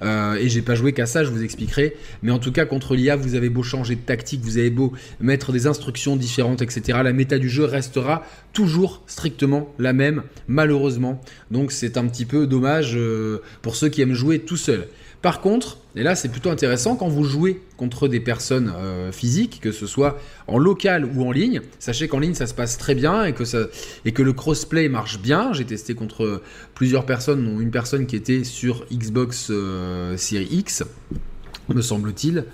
Euh, 0.01 0.35
et 0.35 0.49
j'ai 0.49 0.61
pas 0.61 0.75
joué 0.75 0.93
qu'à 0.93 1.05
ça, 1.05 1.23
je 1.23 1.29
vous 1.29 1.43
expliquerai. 1.43 1.95
Mais 2.23 2.31
en 2.31 2.39
tout 2.39 2.51
cas, 2.51 2.65
contre 2.65 2.95
l'IA, 2.95 3.15
vous 3.15 3.35
avez 3.35 3.49
beau 3.49 3.63
changer 3.63 3.95
de 3.95 4.01
tactique, 4.01 4.41
vous 4.41 4.57
avez 4.57 4.69
beau 4.69 4.93
mettre 5.19 5.51
des 5.51 5.67
instructions 5.67 6.15
différentes, 6.17 6.61
etc. 6.61 6.99
La 7.03 7.13
méta 7.13 7.37
du 7.39 7.49
jeu 7.49 7.65
restera 7.65 8.23
toujours 8.53 9.03
strictement 9.07 9.73
la 9.79 9.93
même, 9.93 10.23
malheureusement. 10.47 11.21
Donc 11.51 11.71
c'est 11.71 11.97
un 11.97 12.07
petit 12.07 12.25
peu 12.25 12.47
dommage 12.47 12.93
euh, 12.95 13.41
pour 13.61 13.75
ceux 13.75 13.89
qui 13.89 14.01
aiment 14.01 14.13
jouer 14.13 14.39
tout 14.39 14.57
seul. 14.57 14.87
Par 15.21 15.41
contre, 15.41 15.79
et 15.95 16.03
là 16.03 16.15
c'est 16.15 16.29
plutôt 16.29 16.49
intéressant, 16.51 16.95
quand 16.95 17.07
vous 17.07 17.23
jouez 17.23 17.61
contre 17.75 18.07
des 18.07 18.19
personnes 18.19 18.71
euh, 18.77 19.11
physiques, 19.11 19.59
que 19.61 19.71
ce 19.71 19.87
soit 19.87 20.19
en 20.47 20.59
local 20.59 21.05
ou 21.05 21.27
en 21.27 21.31
ligne, 21.31 21.61
sachez 21.79 22.07
qu'en 22.07 22.19
ligne 22.19 22.35
ça 22.35 22.45
se 22.45 22.53
passe 22.53 22.77
très 22.77 22.93
bien 22.93 23.23
et 23.25 23.33
que, 23.33 23.43
ça, 23.43 23.65
et 24.05 24.11
que 24.11 24.21
le 24.21 24.33
crossplay 24.33 24.89
marche 24.89 25.19
bien. 25.19 25.53
J'ai 25.53 25.65
testé 25.65 25.95
contre 25.95 26.41
plusieurs 26.75 27.05
personnes, 27.05 27.43
dont 27.43 27.59
une 27.59 27.71
personne 27.71 28.05
qui 28.05 28.15
était 28.15 28.43
sur 28.43 28.85
Xbox 28.91 29.47
euh, 29.49 30.15
Series 30.17 30.49
X, 30.51 30.83
me 31.73 31.81
semble-t-il. 31.81 32.45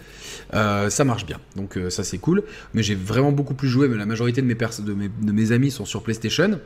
Euh, 0.54 0.90
ça 0.90 1.04
marche 1.04 1.26
bien, 1.26 1.40
donc 1.56 1.80
ça 1.90 2.04
c'est 2.04 2.18
cool. 2.18 2.44
Mais 2.74 2.84
j'ai 2.84 2.96
vraiment 2.96 3.32
beaucoup 3.32 3.54
plus 3.54 3.68
joué, 3.68 3.88
mais 3.88 3.98
la 3.98 4.06
majorité 4.06 4.42
de 4.42 5.32
mes, 5.32 5.52
amis 5.52 5.72
sont 5.72 5.86
sur 5.86 6.04
PlayStation. 6.04 6.60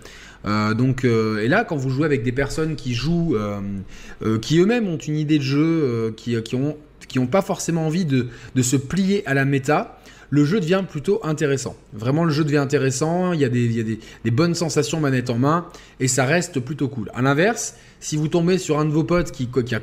Euh, 0.46 0.74
donc, 0.74 1.04
euh, 1.04 1.44
et 1.44 1.48
là, 1.48 1.64
quand 1.64 1.76
vous 1.76 1.90
jouez 1.90 2.06
avec 2.06 2.24
des 2.24 2.32
personnes 2.32 2.76
qui 2.76 2.94
jouent, 2.94 3.36
euh, 3.36 4.40
qui 4.40 4.60
eux-mêmes 4.60 4.88
ont 4.88 4.98
une 4.98 5.18
idée 5.18 5.38
de 5.38 5.44
jeu, 5.44 6.14
qui, 6.16 6.36
qui, 6.44 7.20
pas 7.28 7.42
forcément 7.42 7.88
envie 7.88 8.06
de, 8.06 8.28
se 8.62 8.76
plier 8.76 9.28
à 9.28 9.34
la 9.34 9.46
méta, 9.46 9.97
le 10.30 10.46
jeu 10.46 10.60
devient 10.60 10.84
plutôt 10.90 11.20
intéressant. 11.24 11.76
Vraiment, 11.94 12.24
le 12.24 12.32
jeu 12.32 12.44
devient 12.44 12.58
intéressant. 12.58 13.34
Il 13.34 13.40
y 13.40 13.46
a 13.46 13.50
des, 13.50 13.66
il 13.66 13.78
y 13.78 13.80
a 13.80 13.98
des, 14.24 14.32
bonnes 14.32 14.56
sensations 14.56 15.00
manette 15.00 15.30
en 15.30 15.38
main 15.38 15.68
et 16.00 16.08
ça 16.08 16.26
reste 16.26 16.60
plutôt 16.60 16.88
cool. 16.88 17.10
À 17.14 17.22
l'inverse, 17.22 17.76
si 18.00 18.18
vous 18.18 18.28
tombez 18.28 18.58
sur 18.58 18.80
un 18.80 18.86
de 18.86 18.92
vos 18.92 19.04
potes 19.04 19.32
qui, 19.32 19.48
qui, 19.48 19.76
a, 19.76 19.82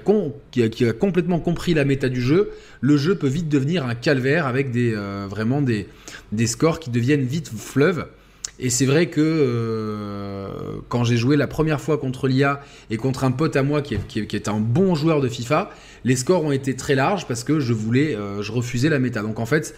qui, 0.50 0.70
qui, 0.70 0.92
complètement 0.94 1.40
compris 1.40 1.74
la 1.74 1.84
méta 1.84 2.08
du 2.08 2.20
jeu, 2.20 2.50
le 2.80 2.96
jeu 2.96 3.14
peut 3.14 3.28
vite 3.28 3.48
devenir 3.48 3.86
un 3.86 3.94
calvaire 3.94 4.46
avec 4.46 4.70
des, 4.70 4.94
vraiment 5.28 5.62
des, 5.62 5.88
des 6.32 6.46
scores 6.46 6.80
qui 6.80 6.90
deviennent 6.90 7.24
vite 7.24 7.50
fleuves. 7.54 8.06
Et 8.60 8.70
c'est 8.70 8.86
vrai 8.86 9.06
que 9.06 9.20
euh, 9.20 10.48
quand 10.88 11.02
j'ai 11.02 11.16
joué 11.16 11.36
la 11.36 11.48
première 11.48 11.80
fois 11.80 11.98
contre 11.98 12.28
l'IA 12.28 12.60
et 12.88 12.96
contre 12.96 13.24
un 13.24 13.32
pote 13.32 13.56
à 13.56 13.64
moi 13.64 13.82
qui 13.82 13.94
est, 13.94 14.48
un 14.48 14.60
bon 14.60 14.94
joueur 14.94 15.20
de 15.20 15.28
FIFA, 15.28 15.70
les 16.04 16.14
scores 16.14 16.44
ont 16.44 16.52
été 16.52 16.76
très 16.76 16.94
larges 16.94 17.26
parce 17.26 17.42
que 17.42 17.58
je 17.58 17.72
voulais, 17.72 18.14
euh, 18.14 18.42
je 18.42 18.52
refusais 18.52 18.88
la 18.88 19.00
méta. 19.00 19.22
Donc 19.22 19.40
en 19.40 19.46
fait, 19.46 19.74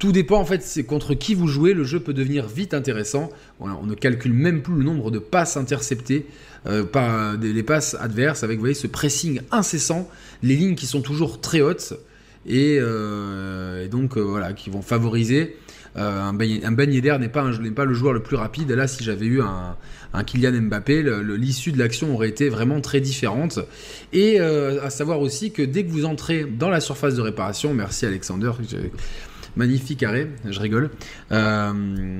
tout 0.00 0.10
dépend 0.10 0.40
en 0.40 0.44
fait, 0.44 0.62
c'est 0.62 0.82
contre 0.82 1.14
qui 1.14 1.34
vous 1.34 1.46
jouez, 1.46 1.72
le 1.72 1.84
jeu 1.84 2.00
peut 2.00 2.12
devenir 2.12 2.48
vite 2.48 2.74
intéressant. 2.74 3.30
on 3.60 3.86
ne 3.86 3.94
calcule 3.94 4.32
même 4.32 4.62
plus 4.62 4.74
le 4.74 4.82
nombre 4.82 5.12
de 5.12 5.20
passes 5.20 5.56
interceptées 5.56 6.26
euh, 6.66 6.82
par 6.82 7.36
les 7.36 7.62
passes 7.62 7.96
adverses 8.00 8.42
avec 8.42 8.56
vous 8.56 8.62
voyez 8.62 8.74
ce 8.74 8.88
pressing 8.88 9.40
incessant, 9.52 10.08
les 10.42 10.56
lignes 10.56 10.74
qui 10.74 10.86
sont 10.86 11.02
toujours 11.02 11.40
très 11.40 11.60
hautes 11.60 11.94
et, 12.46 12.76
et 12.76 13.88
donc 13.88 14.16
voilà 14.16 14.52
qui 14.54 14.70
vont 14.70 14.82
favoriser 14.82 15.56
euh, 15.96 16.22
un, 16.22 16.32
ben, 16.32 16.92
Yedder 16.92 17.16
n'est 17.18 17.28
pas, 17.28 17.44
pas 17.74 17.84
le 17.84 17.94
joueur 17.94 18.12
le 18.12 18.22
plus 18.22 18.36
rapide. 18.36 18.70
Là, 18.70 18.86
si 18.86 19.02
j'avais 19.02 19.26
eu 19.26 19.40
un, 19.42 19.76
Kylian 20.24 20.62
Mbappé, 20.62 21.04
l'issue 21.36 21.72
de 21.72 21.78
l'action 21.78 22.14
aurait 22.14 22.28
été 22.28 22.48
vraiment 22.48 22.80
très 22.80 23.00
différente. 23.00 23.58
Et 24.12 24.40
euh, 24.40 24.84
à 24.84 24.90
savoir 24.90 25.20
aussi 25.20 25.52
que 25.52 25.62
dès 25.62 25.84
que 25.84 25.90
vous 25.90 26.04
entrez 26.04 26.44
dans 26.44 26.70
la 26.70 26.80
surface 26.80 27.14
de 27.14 27.22
réparation, 27.22 27.74
merci 27.74 28.06
Alexander, 28.06 28.52
magnifique 29.56 30.02
arrêt, 30.02 30.28
je 30.48 30.60
rigole. 30.60 30.90
Euh, 31.32 32.18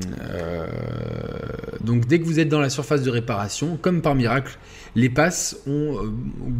donc 1.82 2.06
dès 2.06 2.20
que 2.20 2.24
vous 2.24 2.40
êtes 2.40 2.48
dans 2.48 2.60
la 2.60 2.70
surface 2.70 3.02
de 3.02 3.10
réparation, 3.10 3.78
comme 3.80 4.02
par 4.02 4.14
miracle, 4.14 4.58
les 4.96 5.08
passes 5.10 5.56
ont 5.66 5.98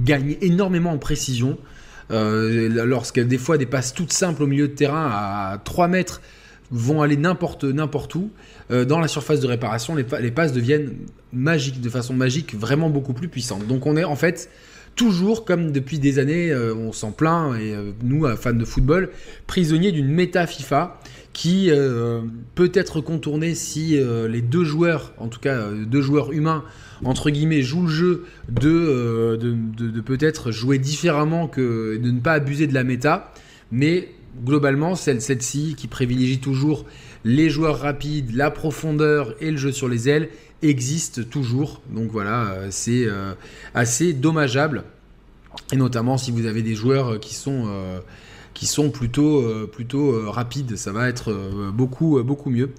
gagné 0.05 0.39
énormément 0.43 0.93
en 0.93 0.99
précision. 0.99 1.59
Lorsqu'il 2.11 3.29
des 3.29 3.39
fois 3.39 3.57
des 3.57 3.67
passes 3.67 3.95
toutes 3.95 4.13
simples 4.13 4.43
au 4.43 4.47
milieu 4.49 4.67
de 4.67 4.75
terrain 4.75 5.09
à 5.13 5.61
3 5.65 5.87
mètres 5.87 6.21
vont 6.71 7.03
aller 7.03 7.17
n'importe 7.17 7.65
n'importe 7.65 8.15
où. 8.15 8.31
Euh, 8.71 8.85
dans 8.85 9.01
la 9.01 9.09
surface 9.09 9.41
de 9.41 9.47
réparation, 9.47 9.95
les, 9.97 10.31
passes 10.31 10.53
deviennent 10.53 10.95
magiques, 11.33 11.81
de 11.81 11.91
façon 11.91 12.15
magique, 12.15 12.55
vraiment 12.55 12.91
beaucoup 12.91 13.13
plus 13.13 13.29
puissantes. 13.29 13.67
Donc 13.67 13.87
on 13.87 13.97
est 13.97 14.05
en 14.05 14.17
fait 14.17 14.51
toujours, 14.97 15.45
comme 15.45 15.73
depuis 15.73 15.99
des 15.99 16.19
années, 16.19 16.51
euh, 16.51 16.75
on 16.75 16.93
s'en 16.93 17.13
plaint, 17.13 17.55
et 17.55 17.75
euh, 17.75 17.93
nous, 18.03 18.27
fans 18.37 18.53
de 18.53 18.65
football, 18.65 19.11
prisonniers 19.47 19.93
d'une 19.93 20.09
méta 20.09 20.47
FIFA 20.47 21.01
qui 21.33 21.71
peut 22.57 22.73
être 22.75 23.01
contournée 23.01 23.55
si 23.55 23.97
les 24.29 24.43
deux 24.43 24.65
joueurs, 24.65 25.15
en 25.17 25.29
tout 25.29 25.39
cas 25.39 25.71
deux 25.71 26.03
joueurs 26.03 26.33
humains, 26.33 26.65
entre 27.05 27.31
guillemets, 27.31 27.63
jouent 27.63 27.87
le 27.87 27.89
jeu 27.89 28.25
de, 28.49 29.39
peut-être 30.05 30.51
jouer 30.51 30.79
différemment 30.79 31.47
que 31.47 31.99
de 31.99 32.11
ne 32.11 32.19
pas 32.19 32.33
abuser 32.33 32.67
de 32.67 32.75
la 32.75 32.83
méta. 32.83 33.33
Mais 33.71 34.09
globalement, 34.45 34.97
celle, 34.97 35.21
ci 35.21 35.75
qui 35.77 35.87
privilégie 35.87 36.41
toujours 36.41 36.85
les 37.25 37.51
joueurs 37.51 37.81
rapides, 37.81 38.35
la 38.35 38.51
profondeur 38.51 39.35
et 39.41 39.51
le 39.51 39.57
jeu 39.57 39.73
sur 39.73 39.89
les 39.89 40.09
ailes, 40.09 40.31
existe 40.63 41.29
toujours. 41.31 41.81
Donc 41.91 42.11
voilà, 42.11 42.47
euh, 42.51 42.67
c'est 42.71 43.07
euh, 43.07 43.35
assez 43.75 44.13
dommageable. 44.13 44.85
Et 45.73 45.77
notamment 45.77 46.19
si 46.19 46.31
vous 46.31 46.47
avez 46.47 46.63
des 46.63 46.75
joueurs 46.75 47.19
qui 47.21 47.35
sont, 47.35 47.65
euh, 47.67 48.01
qui 48.55 48.67
sont 48.67 48.91
plutôt, 48.91 49.45
plutôt 49.69 50.31
rapides, 50.31 50.77
ça 50.77 50.93
va 50.93 51.09
être 51.09 51.33
beaucoup, 51.73 52.23
beaucoup 52.23 52.51
mieux. 52.51 52.71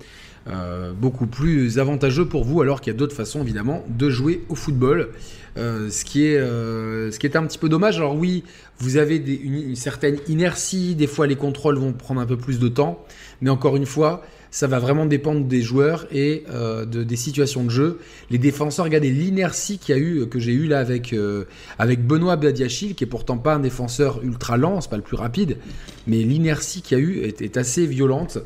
beaucoup 1.00 1.28
plus 1.28 1.80
avantageux 1.80 2.26
pour 2.26 2.46
vous, 2.46 2.62
alors 2.62 2.80
qu'il 2.80 2.92
y 2.92 2.96
a 2.96 2.98
d'autres 2.98 3.16
façons 3.16 3.42
évidemment 3.42 3.84
de 3.90 4.10
jouer 4.10 4.44
au 4.48 4.56
football. 4.56 5.10
ce 5.58 6.06
qui 6.06 6.26
est 6.26 7.36
un 7.36 7.46
petit 7.46 7.58
peu 7.58 7.68
dommage. 7.68 7.98
Alors 7.98 8.16
oui, 8.16 8.44
vous 8.80 8.98
avez 8.98 9.18
une, 9.18 9.76
certaine 9.76 10.18
inertie, 10.28 10.96
des 10.96 11.08
fois 11.08 11.28
les 11.28 11.36
contrôles 11.36 11.78
vont 11.78 11.94
prendre 11.94 12.22
un 12.22 12.26
peu 12.26 12.38
plus 12.38 12.58
de 12.58 12.70
temps, 12.70 13.06
mais 13.42 13.50
encore 13.50 13.76
une 13.76 13.86
fois, 13.86 14.24
ça 14.52 14.68
va 14.68 14.80
vraiment 14.80 15.06
dépendre 15.06 15.46
des 15.46 15.62
joueurs 15.62 16.06
et 16.12 16.44
euh, 16.50 16.86
de, 16.86 17.04
des 17.04 17.16
situations 17.16 17.64
de 17.64 17.70
jeu. 17.70 18.00
Les 18.30 18.38
défenseurs, 18.38 18.86
regardez 18.86 19.10
l'inertie 19.10 19.80
qu'il 19.80 19.96
y 19.96 19.98
a 19.98 20.02
eu, 20.02 20.28
que 20.28 20.40
j'ai 20.40 20.52
eu 20.52 20.68
là 20.68 20.80
avec, 20.80 21.14
euh, 21.14 21.46
avec 21.80 22.06
Benoît 22.06 22.36
Badiachil, 22.36 22.94
qui 22.94 23.06
est 23.06 23.08
pourtant 23.08 23.38
pas 23.38 23.56
un 23.56 23.60
défenseur 23.60 24.22
ultra 24.24 24.58
lent, 24.58 24.82
c'est 24.82 24.90
pas 24.90 24.98
le 24.98 25.04
plus 25.04 25.16
rapide, 25.16 25.58
mais 26.06 26.18
l'inertie 26.18 26.82
qu'il 26.82 26.98
y 26.98 27.02
a 27.02 27.04
eu 27.04 27.22
est, 27.22 27.58
assez 27.58 27.86
violente. 27.86 28.40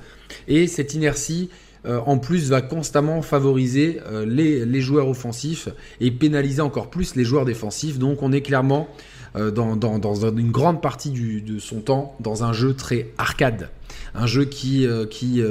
Et 0.47 0.67
cette 0.67 0.93
inertie, 0.93 1.49
en 1.87 2.17
plus 2.17 2.49
va 2.49 2.61
constamment 2.61 3.21
favoriser 3.21 3.99
les, 4.25 4.81
joueurs 4.81 5.07
offensifs 5.07 5.69
et 6.01 6.09
pénaliser 6.09 6.61
encore 6.61 6.89
plus 6.89 7.15
les 7.15 7.23
joueurs 7.23 7.45
défensifs. 7.45 7.99
Donc 7.99 8.23
on 8.23 8.31
est 8.31 8.41
clairement 8.41 8.87
dans, 9.35 10.15
une 10.37 10.51
grande 10.51 10.81
partie 10.81 11.11
de 11.11 11.59
son 11.59 11.81
temps 11.81 12.15
dans 12.19 12.43
un 12.43 12.53
jeu 12.53 12.73
très 12.73 13.09
arcade. 13.17 13.69
Un 14.13 14.27
jeu 14.27 14.45
qui, 14.45 14.87
qui 15.09 15.41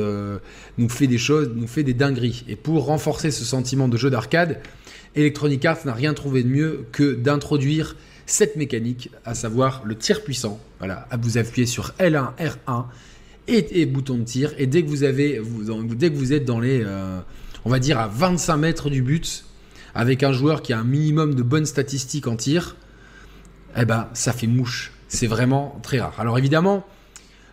nous 0.78 0.88
fait 0.88 1.06
des 1.06 1.18
choses, 1.18 1.50
nous 1.54 1.66
fait 1.66 1.82
des 1.82 1.94
dingueries. 1.94 2.44
Et 2.48 2.56
pour 2.56 2.86
renforcer 2.86 3.30
ce 3.30 3.44
sentiment 3.44 3.88
de 3.88 3.96
jeu 3.96 4.10
d'arcade, 4.10 4.60
Electronic 5.14 5.64
Arts 5.64 5.86
n'a 5.86 5.94
rien 5.94 6.14
trouvé 6.14 6.42
de 6.42 6.48
mieux 6.48 6.86
que 6.92 7.14
d'introduire 7.14 7.94
cette 8.26 8.56
mécanique, 8.56 9.10
à 9.24 9.34
savoir 9.34 9.82
le 9.84 9.96
tir 9.96 10.22
puissant. 10.22 10.58
Voilà, 10.78 11.06
vous 11.20 11.38
appuyez 11.38 11.66
sur 11.66 11.90
L1, 11.98 12.32
R1 12.38 12.84
et, 13.46 13.86
bouton 13.86 14.16
de 14.16 14.24
tir, 14.24 14.54
et 14.56 14.66
dès 14.66 14.82
que 14.82 14.88
vous 14.88 15.02
avez, 15.02 15.40
dès 15.90 16.10
que 16.10 16.16
vous 16.16 16.32
êtes 16.32 16.46
dans 16.46 16.60
les, 16.60 16.82
euh, 16.82 17.20
on 17.64 17.70
va 17.70 17.78
dire 17.78 17.98
à 17.98 18.08
25 18.08 18.56
mètres 18.56 18.88
du 18.88 19.02
but, 19.02 19.44
avec 19.94 20.22
un 20.22 20.32
joueur 20.32 20.62
qui 20.62 20.72
a 20.72 20.78
un 20.78 20.84
minimum 20.84 21.34
de 21.34 21.42
bonnes 21.42 21.66
statistiques 21.66 22.26
en 22.26 22.36
tir, 22.36 22.76
eh 23.76 23.85
ben 23.85 24.09
ça 24.12 24.33
fait 24.33 24.47
mouche. 24.47 24.93
C'est 25.09 25.26
vraiment 25.26 25.78
très 25.83 26.00
rare. 26.00 26.14
Alors 26.19 26.38
évidemment, 26.38 26.85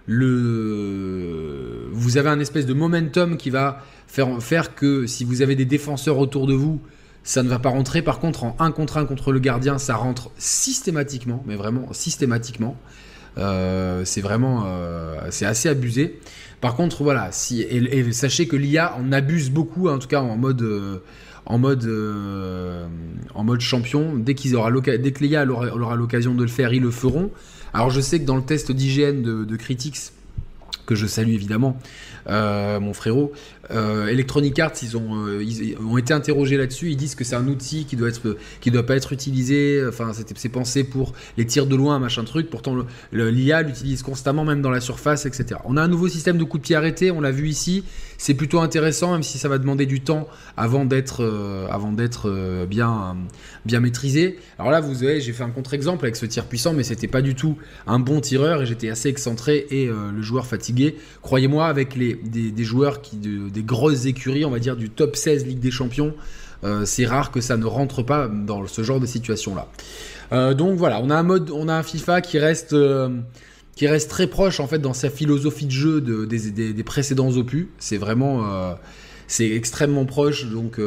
vous 0.08 2.18
avez 2.18 2.30
un 2.30 2.40
espèce 2.40 2.66
de 2.66 2.74
momentum 2.74 3.38
qui 3.38 3.50
va 3.50 3.84
faire, 4.08 4.75
que 4.75 5.08
si 5.08 5.24
vous 5.24 5.42
avez 5.42 5.56
des 5.56 5.66
défenseurs 5.66 6.18
autour 6.18 6.48
de 6.48 6.54
vous, 6.54 6.82
ça 7.24 7.44
ne 7.44 7.50
va 7.50 7.60
pas 7.60 7.70
rentrer. 7.70 8.01
Par 8.01 8.20
contre, 8.20 8.44
en 8.44 8.56
1 8.60 8.72
contre 8.72 8.98
1 8.98 9.06
contre 9.06 9.32
le 9.32 9.40
gardien, 9.40 9.78
ça 9.78 9.96
rentre 9.96 10.32
systématiquement, 10.38 11.44
mais 11.46 11.56
vraiment 11.56 11.94
systématiquement. 11.94 12.75
Euh, 13.38 14.04
c'est 14.04 14.22
vraiment 14.22 14.63
euh, 14.66 15.16
c'est 15.30 15.46
assez 15.46 15.70
abusé. 15.70 16.20
Par 16.60 16.75
contre, 16.75 17.04
voilà, 17.04 17.32
si, 17.32 17.62
et, 17.62 18.12
sachez 18.12 18.48
que 18.48 18.56
l'IA 18.56 18.96
en 18.98 19.12
abuse 19.12 19.50
beaucoup, 19.50 19.88
en 19.88 20.00
tout 20.00 20.08
cas 20.08 20.22
en 20.22 20.36
mode, 20.36 20.62
euh, 20.62 20.98
en 21.51 21.58
mode, 21.58 21.86
en 23.36 23.43
mode 23.43 23.60
champion. 23.60 24.15
Dès, 24.15 24.36
qu'ils 24.36 24.55
aura 24.55 24.72
dès 24.72 25.12
que 25.12 25.24
l'IA 25.24 25.46
aura, 25.46 25.96
l'occasion 25.96 26.34
de 26.34 26.43
le 26.43 26.50
faire, 26.50 26.74
ils 26.74 26.81
le 26.81 26.91
feront. 26.91 27.29
Alors 27.74 27.89
je 27.89 28.01
sais 28.01 28.20
que 28.20 28.25
dans 28.25 28.38
le 28.38 28.43
test 28.43 28.72
d'hygiène 28.72 29.22
de, 29.22 29.43
de 29.43 29.55
Critics, 29.55 30.12
que 30.86 30.96
je 30.96 31.05
salue 31.05 31.31
évidemment, 31.31 31.77
mon 32.27 32.93
frérot, 32.93 33.34
euh, 33.70 34.08
Electronic 34.08 34.58
Arts, 34.60 34.74
ils 34.82 34.98
ont, 34.98 35.27
euh, 35.27 35.44
ils 35.44 35.77
ont 35.77 35.98
été 35.98 36.13
interrogés 36.13 36.58
là-dessus. 36.58 36.89
Ils 36.89 36.98
disent 36.98 37.15
que 37.15 37.24
c'est 37.24 37.36
un 37.36 37.48
outil 37.48 37.86
qui 37.86 37.96
doit 37.96 38.10
être, 38.10 38.38
qui 38.60 38.72
doit 38.72 38.86
pas 38.86 38.96
être 38.96 39.13
utilisé. 39.13 39.84
Enfin, 39.88 40.12
c'est 40.13 40.50
pensé 40.50 40.84
pour 40.84 41.13
les 41.38 41.46
tirs 41.46 41.68
de 41.68 41.75
loin, 41.75 42.00
machin 42.00 42.24
truc. 42.24 42.50
Pourtant, 42.50 42.75
l'IA 43.12 43.62
l'utilise 43.62 44.01
constamment, 44.01 44.46
même 44.46 44.62
dans 44.62 44.72
la 44.72 44.82
surface, 44.82 45.25
etc. 45.25 45.60
On 45.65 45.77
a 45.77 45.82
un 45.82 45.88
nouveau 45.88 46.08
système 46.08 46.38
de 46.38 46.44
coup 46.44 46.58
de 46.58 46.63
pied 46.63 46.75
arrêté. 46.75 47.12
On 47.12 47.22
l'a 47.22 47.32
vu 47.32 47.48
ici. 47.48 47.84
C'est 48.18 48.34
plutôt 48.36 48.60
intéressant, 48.60 49.13
même 49.13 49.24
si 49.24 49.38
ça 49.38 49.50
va 49.50 49.58
demander 49.58 49.86
du 49.86 50.01
temps 50.01 50.27
avant 50.56 50.86
d'être, 50.86 51.24
euh, 51.24 51.68
avant 51.70 51.91
d'être 51.91 52.65
bien, 52.68 53.18
bien 53.65 53.80
maîtrisé. 53.80 54.38
Alors 54.60 54.72
là, 54.72 54.80
vous 54.80 54.94
voyez, 54.94 55.22
j'ai 55.22 55.34
fait 55.34 55.44
un 55.44 55.50
contre-exemple 55.50 56.06
avec 56.06 56.15
ce 56.15 56.25
tir 56.25 56.46
puissant, 56.46 56.74
mais 56.74 56.84
c'était 56.84 57.08
pas 57.08 57.22
du 57.22 57.36
tout 57.36 57.58
un 57.88 58.00
bon 58.00 58.22
tireur 58.22 58.62
et 58.62 58.65
j'étais 58.65 58.89
assez 58.89 59.10
excentré 59.10 59.65
et 59.72 59.88
le 59.88 60.22
joueur 60.22 60.46
fatigué. 60.46 60.98
Croyez-moi, 61.22 61.65
avec 61.65 61.96
les, 61.96 62.13
des, 62.13 62.63
joueurs 62.63 63.01
qui, 63.01 63.18
des 63.18 63.61
grosses 63.63 64.06
écuries, 64.06 64.46
on 64.46 64.51
va 64.51 64.60
dire 64.60 64.75
du 64.75 64.89
top 64.89 65.15
16 65.15 65.46
Ligue 65.46 65.60
des 65.60 65.72
Champions, 65.72 66.13
euh, 66.63 66.86
c'est 66.86 67.06
rare 67.06 67.32
que 67.32 67.41
ça 67.41 67.58
ne 67.58 67.65
rentre 67.65 68.03
pas 68.03 68.27
dans 68.27 68.68
ce 68.68 68.84
genre 68.84 69.00
de 69.00 69.06
situation-là. 69.06 69.68
Euh, 70.32 70.53
donc 70.53 70.77
voilà, 70.77 71.00
on 71.01 71.10
a 71.10 71.15
un 71.15 71.24
mode, 71.24 71.50
on 71.51 71.68
a 71.68 71.74
un 71.74 71.84
FIFA 71.84 72.22
qui 72.22 72.39
reste, 72.39 72.74
euh, 72.74 73.10
qui 73.75 73.88
reste 73.88 74.10
très 74.10 74.27
proche 74.27 74.60
en 74.60 74.68
fait 74.68 74.80
dans 74.80 74.94
sa 74.94 75.10
philosophie 75.10 75.65
de 75.65 75.72
jeu 75.72 76.01
des, 76.01 76.84
précédents 76.84 77.32
opus. 77.32 77.68
C'est 77.80 77.98
vraiment, 77.98 78.75
c'est 79.27 79.50
extrêmement 79.50 80.06
proche. 80.06 80.46
Donc 80.46 80.80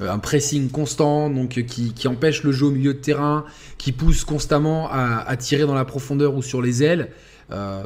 un 0.00 0.18
pressing 0.18 0.70
constant, 0.70 1.30
donc 1.30 1.62
qui, 1.66 2.08
empêche 2.08 2.42
le 2.42 2.52
jeu 2.52 2.66
au 2.66 2.70
milieu 2.70 2.94
de 2.94 2.98
terrain, 2.98 3.44
qui 3.78 3.92
pousse 3.92 4.24
constamment 4.24 4.90
à 4.90 5.36
tirer 5.36 5.66
dans 5.66 5.74
la 5.74 5.84
profondeur 5.84 6.34
ou 6.34 6.42
sur 6.42 6.62
les 6.62 6.82
ailes. 6.82 7.10
Euh, 7.52 7.82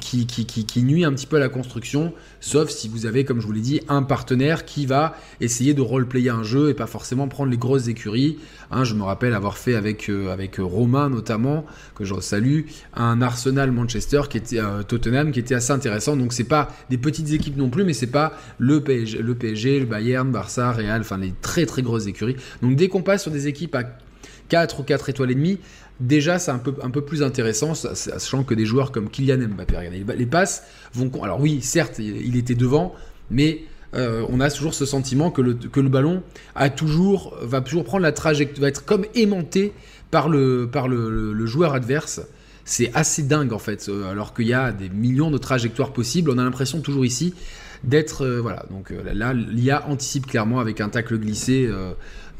qui, 0.00 0.82
nuit 0.82 1.04
un 1.04 1.12
petit 1.12 1.26
peu 1.26 1.36
à 1.36 1.40
la 1.40 1.48
construction, 1.48 2.14
sauf 2.40 2.70
si 2.70 2.88
vous 2.88 3.04
avez, 3.04 3.24
comme 3.24 3.40
je 3.40 3.46
vous 3.46 3.52
l'ai 3.52 3.60
dit, 3.60 3.80
un 3.88 4.02
partenaire 4.02 4.64
qui 4.64 4.86
va 4.86 5.14
essayer 5.40 5.74
de 5.74 5.82
roleplayer 5.82 6.30
un 6.30 6.42
jeu 6.42 6.70
et 6.70 6.74
pas 6.74 6.86
forcément 6.86 7.28
prendre 7.28 7.50
les 7.50 7.58
grosses 7.58 7.88
écuries. 7.88 8.38
Hein, 8.70 8.84
je 8.84 8.94
me 8.94 9.02
rappelle 9.02 9.34
avoir 9.34 9.58
fait 9.58 9.74
avec, 9.74 10.08
euh, 10.08 10.32
avec 10.32 10.56
Romain 10.58 11.10
notamment, 11.10 11.66
que 11.94 12.04
je 12.04 12.18
salue, 12.20 12.62
un 12.94 13.20
Arsenal 13.20 13.72
Manchester 13.72 14.22
qui 14.30 14.38
était 14.38 14.60
euh, 14.60 14.82
Tottenham 14.82 15.32
qui 15.32 15.40
était 15.40 15.54
assez 15.54 15.72
intéressant. 15.72 16.16
Donc 16.16 16.32
c'est 16.32 16.44
pas 16.44 16.68
des 16.88 16.98
petites 16.98 17.32
équipes 17.32 17.56
non 17.56 17.68
plus, 17.68 17.84
mais 17.84 17.92
c'est 17.92 18.06
pas 18.06 18.32
le 18.58 18.82
PSG, 18.82 19.18
le 19.18 19.34
PSG, 19.34 19.80
le 19.80 19.86
Bayern, 19.86 20.30
Barça, 20.30 20.72
Real, 20.72 21.00
enfin 21.02 21.18
les 21.18 21.34
très 21.42 21.66
très 21.66 21.82
grosses 21.82 22.06
écuries. 22.06 22.36
Donc 22.62 22.76
dès 22.76 22.88
qu'on 22.88 23.02
passe 23.02 23.22
sur 23.22 23.30
des 23.30 23.48
équipes 23.48 23.74
à 23.74 23.84
4 24.48 24.80
ou 24.80 24.82
4 24.82 25.08
étoiles 25.10 25.30
et 25.30 25.34
demie, 25.34 25.58
déjà 26.00 26.38
c'est 26.38 26.50
un 26.50 26.58
peu, 26.58 26.74
un 26.82 26.90
peu 26.90 27.02
plus 27.02 27.22
intéressant, 27.22 27.74
sachant 27.74 28.44
que 28.44 28.54
des 28.54 28.66
joueurs 28.66 28.92
comme 28.92 29.10
Kylian 29.10 29.48
Mbappé, 29.48 29.90
les 30.16 30.26
passes 30.26 30.64
vont... 30.94 31.10
Alors 31.22 31.40
oui, 31.40 31.60
certes, 31.62 31.98
il 31.98 32.36
était 32.36 32.54
devant, 32.54 32.94
mais 33.30 33.62
euh, 33.94 34.24
on 34.28 34.40
a 34.40 34.50
toujours 34.50 34.74
ce 34.74 34.84
sentiment 34.84 35.30
que 35.30 35.40
le, 35.40 35.88
ballon 35.88 36.22
a 36.54 36.68
toujours, 36.68 37.36
va 37.40 37.60
toujours 37.60 37.84
prendre 37.84 38.02
la 38.02 38.12
trajectoire, 38.12 38.62
va 38.62 38.68
être 38.68 38.84
comme 38.84 39.06
aimanté 39.14 39.72
par 40.10 40.28
le, 40.28 40.70
le, 40.72 41.46
joueur 41.46 41.74
adverse. 41.74 42.20
C'est 42.64 42.90
assez 42.94 43.22
dingue 43.22 43.52
en 43.54 43.58
fait, 43.58 43.88
euh, 43.88 44.10
alors 44.10 44.34
qu'il 44.34 44.46
y 44.46 44.52
a 44.52 44.72
des 44.72 44.90
millions 44.90 45.30
de 45.30 45.38
trajectoires 45.38 45.92
possibles. 45.92 46.30
On 46.30 46.38
a 46.38 46.44
l'impression 46.44 46.80
toujours 46.80 47.06
ici 47.06 47.34
d'être... 47.84 48.24
Euh, 48.24 48.40
voilà, 48.40 48.64
donc 48.70 48.92
là, 49.14 49.32
l'IA 49.32 49.86
anticipe 49.88 50.26
clairement 50.26 50.60
avec 50.60 50.80
un 50.80 50.88
tacle 50.88 51.18
glissé 51.18 51.68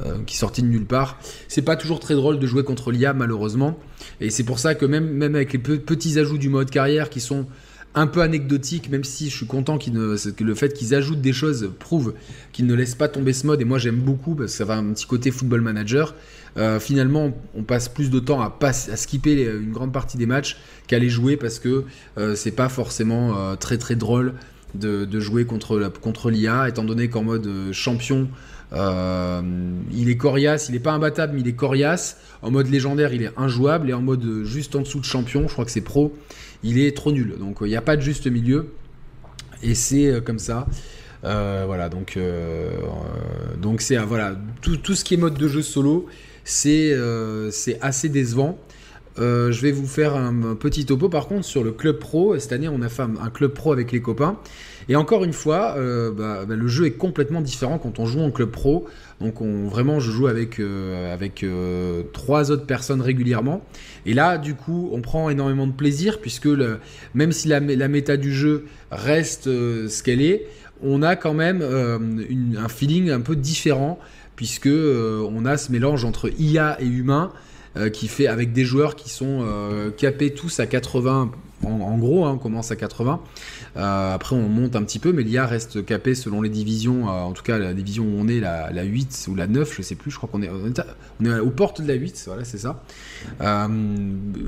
euh, 0.06 0.14
qui 0.26 0.36
sortit 0.36 0.62
de 0.62 0.68
nulle 0.68 0.86
part. 0.86 1.18
C'est 1.48 1.62
pas 1.62 1.74
toujours 1.74 1.98
très 1.98 2.14
drôle 2.14 2.38
de 2.38 2.46
jouer 2.46 2.62
contre 2.62 2.92
l'IA 2.92 3.14
malheureusement. 3.14 3.76
Et 4.20 4.30
c'est 4.30 4.44
pour 4.44 4.60
ça 4.60 4.76
que 4.76 4.86
même, 4.86 5.20
avec 5.34 5.52
les 5.52 5.58
petits 5.58 6.20
ajouts 6.20 6.38
du 6.38 6.48
mode 6.48 6.70
carrière 6.70 7.10
qui 7.10 7.18
sont 7.18 7.46
un 7.96 8.06
peu 8.06 8.22
anecdotiques, 8.22 8.90
même 8.90 9.02
si 9.02 9.28
je 9.28 9.36
suis 9.36 9.46
content 9.46 9.76
que 9.76 10.44
le 10.44 10.54
fait 10.54 10.72
qu'ils 10.72 10.94
ajoutent 10.94 11.20
des 11.20 11.32
choses 11.32 11.72
prouve 11.80 12.14
qu'ils 12.52 12.66
ne 12.66 12.74
laissent 12.74 12.94
pas 12.94 13.08
tomber 13.08 13.32
ce 13.32 13.44
mode. 13.48 13.60
Et 13.60 13.64
moi 13.64 13.78
j'aime 13.78 13.98
beaucoup 13.98 14.36
parce 14.36 14.52
que 14.52 14.58
ça 14.58 14.64
va 14.64 14.76
un 14.76 14.92
petit 14.92 15.06
côté 15.06 15.32
football 15.32 15.62
manager. 15.62 16.14
Euh, 16.58 16.78
finalement, 16.78 17.32
on 17.56 17.64
passe 17.64 17.88
plus 17.88 18.08
de 18.08 18.20
temps 18.20 18.40
à, 18.40 18.72
skipper 18.72 19.50
une 19.50 19.72
grande 19.72 19.92
partie 19.92 20.16
des 20.16 20.26
matchs 20.26 20.58
qu'à 20.86 21.00
les 21.00 21.08
jouer 21.08 21.36
parce 21.36 21.58
que 21.58 21.82
euh, 22.18 22.36
c'est 22.36 22.52
pas 22.52 22.68
forcément 22.68 23.56
très 23.56 23.78
très 23.78 23.96
drôle 23.96 24.34
de, 24.74 25.20
jouer 25.20 25.44
contre, 25.44 26.30
l'IA, 26.30 26.68
étant 26.68 26.84
donné 26.84 27.08
qu'en 27.08 27.22
mode 27.22 27.72
champion, 27.72 28.28
euh, 28.72 29.40
il 29.92 30.10
est 30.10 30.16
coriace, 30.16 30.68
il 30.68 30.72
n'est 30.72 30.80
pas 30.80 30.92
imbattable, 30.92 31.34
mais 31.34 31.40
il 31.40 31.48
est 31.48 31.54
coriace. 31.54 32.18
En 32.42 32.50
mode 32.50 32.68
légendaire, 32.68 33.12
il 33.12 33.22
est 33.22 33.32
injouable. 33.36 33.90
Et 33.90 33.92
en 33.92 34.02
mode 34.02 34.44
juste 34.44 34.76
en 34.76 34.80
dessous 34.80 35.00
de 35.00 35.04
champion, 35.04 35.48
je 35.48 35.52
crois 35.52 35.64
que 35.64 35.70
c'est 35.70 35.80
pro, 35.80 36.16
il 36.62 36.78
est 36.78 36.96
trop 36.96 37.12
nul. 37.12 37.36
Donc 37.38 37.58
il 37.62 37.68
n'y 37.68 37.76
a 37.76 37.82
pas 37.82 37.96
de 37.96 38.02
juste 38.02 38.26
milieu. 38.26 38.72
Et 39.62 39.74
c'est 39.74 40.06
euh, 40.06 40.20
comme 40.20 40.38
ça. 40.38 40.66
Euh, 41.24 41.64
voilà, 41.66 41.88
donc 41.88 42.16
donc 43.60 43.80
c'est 43.80 43.96
voilà 43.96 44.36
tout, 44.62 44.94
ce 44.94 45.02
qui 45.02 45.14
est 45.14 45.16
mode 45.16 45.34
de 45.34 45.48
jeu 45.48 45.62
solo, 45.62 46.06
c'est 46.44 46.96
assez 47.80 48.08
décevant. 48.08 48.58
Je 49.18 49.60
vais 49.60 49.72
vous 49.72 49.86
faire 49.86 50.14
un, 50.16 50.54
petit 50.54 50.86
topo 50.86 51.08
par 51.08 51.26
contre 51.26 51.44
sur 51.44 51.64
le 51.64 51.72
club 51.72 51.98
pro. 51.98 52.38
Cette 52.38 52.52
année, 52.52 52.68
on 52.68 52.82
a 52.82 52.88
fait 52.88 53.02
un 53.02 53.30
club 53.30 53.52
pro 53.52 53.72
avec 53.72 53.92
les 53.92 54.00
copains. 54.00 54.38
Et 54.88 54.96
encore 54.96 55.24
une 55.24 55.34
fois, 55.34 55.74
euh, 55.76 56.10
bah, 56.10 56.44
bah, 56.46 56.56
le 56.56 56.68
jeu 56.68 56.86
est 56.86 56.92
complètement 56.92 57.42
différent 57.42 57.78
quand 57.78 57.98
on 57.98 58.06
joue 58.06 58.20
en 58.20 58.30
club 58.30 58.50
pro. 58.50 58.86
Donc 59.20 59.40
on, 59.42 59.68
vraiment, 59.68 60.00
je 60.00 60.10
joue 60.10 60.28
avec, 60.28 60.58
euh, 60.60 61.12
avec 61.12 61.42
euh, 61.42 62.02
trois 62.12 62.50
autres 62.50 62.64
personnes 62.64 63.02
régulièrement. 63.02 63.62
Et 64.06 64.14
là, 64.14 64.38
du 64.38 64.54
coup, 64.54 64.88
on 64.92 65.02
prend 65.02 65.28
énormément 65.28 65.66
de 65.66 65.72
plaisir 65.72 66.20
puisque 66.20 66.48
même 67.14 67.32
si 67.32 67.48
la, 67.48 67.60
la, 67.60 67.88
méta 67.88 68.16
du 68.16 68.32
jeu 68.32 68.64
reste 68.90 69.44
ce 69.44 70.02
qu'elle 70.02 70.22
est, 70.22 70.46
on 70.82 71.02
a 71.02 71.16
quand 71.16 71.34
même 71.34 71.62
un 71.62 72.68
feeling 72.68 73.10
un 73.10 73.20
peu 73.20 73.36
différent 73.36 73.98
puisque 74.36 74.68
on 74.68 75.44
a 75.44 75.56
ce 75.56 75.72
mélange 75.72 76.04
entre 76.04 76.30
IA 76.38 76.80
et 76.80 76.86
humain 76.86 77.32
qui 77.92 78.08
fait 78.08 78.26
avec 78.26 78.52
des 78.52 78.64
joueurs 78.64 78.96
qui 78.96 79.10
sont 79.10 79.44
capés 79.96 80.32
tous 80.32 80.60
à 80.60 80.66
80 80.66 81.30
en, 81.64 81.98
gros, 81.98 82.24
hein, 82.24 82.32
on 82.34 82.38
commence 82.38 82.70
à 82.70 82.76
80. 82.76 83.20
Euh, 83.76 84.14
après, 84.14 84.36
on 84.36 84.48
monte 84.48 84.76
un 84.76 84.82
petit 84.82 84.98
peu, 84.98 85.12
mais 85.12 85.22
l'IA 85.22 85.46
reste 85.46 85.84
capée 85.84 86.14
selon 86.14 86.40
les 86.40 86.48
divisions. 86.48 87.08
Euh, 87.08 87.12
en 87.22 87.32
tout 87.32 87.42
cas, 87.42 87.58
la 87.58 87.74
division 87.74 88.04
où 88.04 88.16
on 88.18 88.28
est, 88.28 88.40
la, 88.40 88.82
8 88.82 89.26
ou 89.28 89.34
la 89.34 89.46
9, 89.46 89.74
je 89.76 89.82
sais 89.82 89.94
plus. 89.94 90.10
Je 90.10 90.16
crois 90.16 90.28
qu'on 90.30 90.42
est, 90.42 90.50
on 90.50 91.24
est 91.24 91.38
aux 91.40 91.50
portes 91.50 91.80
de 91.80 91.88
la 91.88 91.94
8. 91.94 92.24
Voilà, 92.26 92.44
c'est 92.44 92.58
ça. 92.58 92.82
Euh, 93.40 93.66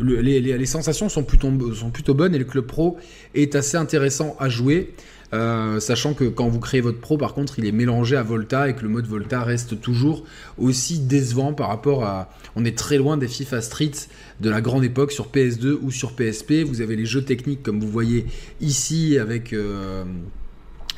les, 0.03 0.67
sensations 0.67 1.09
sont 1.09 1.25
plutôt, 1.25 1.75
sont 1.75 1.91
plutôt 1.91 2.15
bonnes 2.15 2.35
et 2.35 2.39
le 2.39 2.45
club 2.45 2.67
pro 2.67 2.97
est 3.35 3.55
assez 3.55 3.77
intéressant 3.77 4.37
à 4.39 4.49
jouer. 4.49 4.95
Euh, 5.33 5.79
sachant 5.79 6.15
que 6.15 6.25
quand 6.25 6.49
vous 6.49 6.59
créez 6.59 6.81
votre 6.81 7.01
pro, 7.01 7.17
par 7.17 7.35
contre, 7.35 7.59
il 7.59 7.67
est 7.67 7.73
mélangé 7.73 8.17
à 8.17 8.23
Volta 8.23 8.69
et 8.69 8.75
que 8.75 8.83
le 8.83 8.89
mode 8.89 9.07
Volta 9.07 9.43
reste 9.43 9.81
toujours 9.81 10.25
aussi 10.59 11.01
décevant 11.01 11.53
par 11.53 11.69
rapport 11.69 12.05
à. 12.05 12.31
On 12.57 12.65
est 12.65 12.77
très 12.77 12.99
loin 12.99 13.17
des 13.17 13.29
FIFA 13.29 13.61
Street 13.63 13.93
de 14.41 14.51
la 14.51 14.61
grande 14.61 14.85
époque 14.85 15.13
sur 15.13 15.29
PS2 15.29 15.79
ou 15.83 15.91
sur 15.91 16.13
PSP. 16.13 16.65
Vous 16.65 16.81
avez 16.81 16.97
les 16.97 17.07
jeux 17.07 17.23
techniques 17.23 17.63
comme 17.63 17.81
vous 17.81 17.91
voyez 17.91 18.27
ici 18.61 19.19
avec. 19.19 19.53
Euh, 19.53 20.05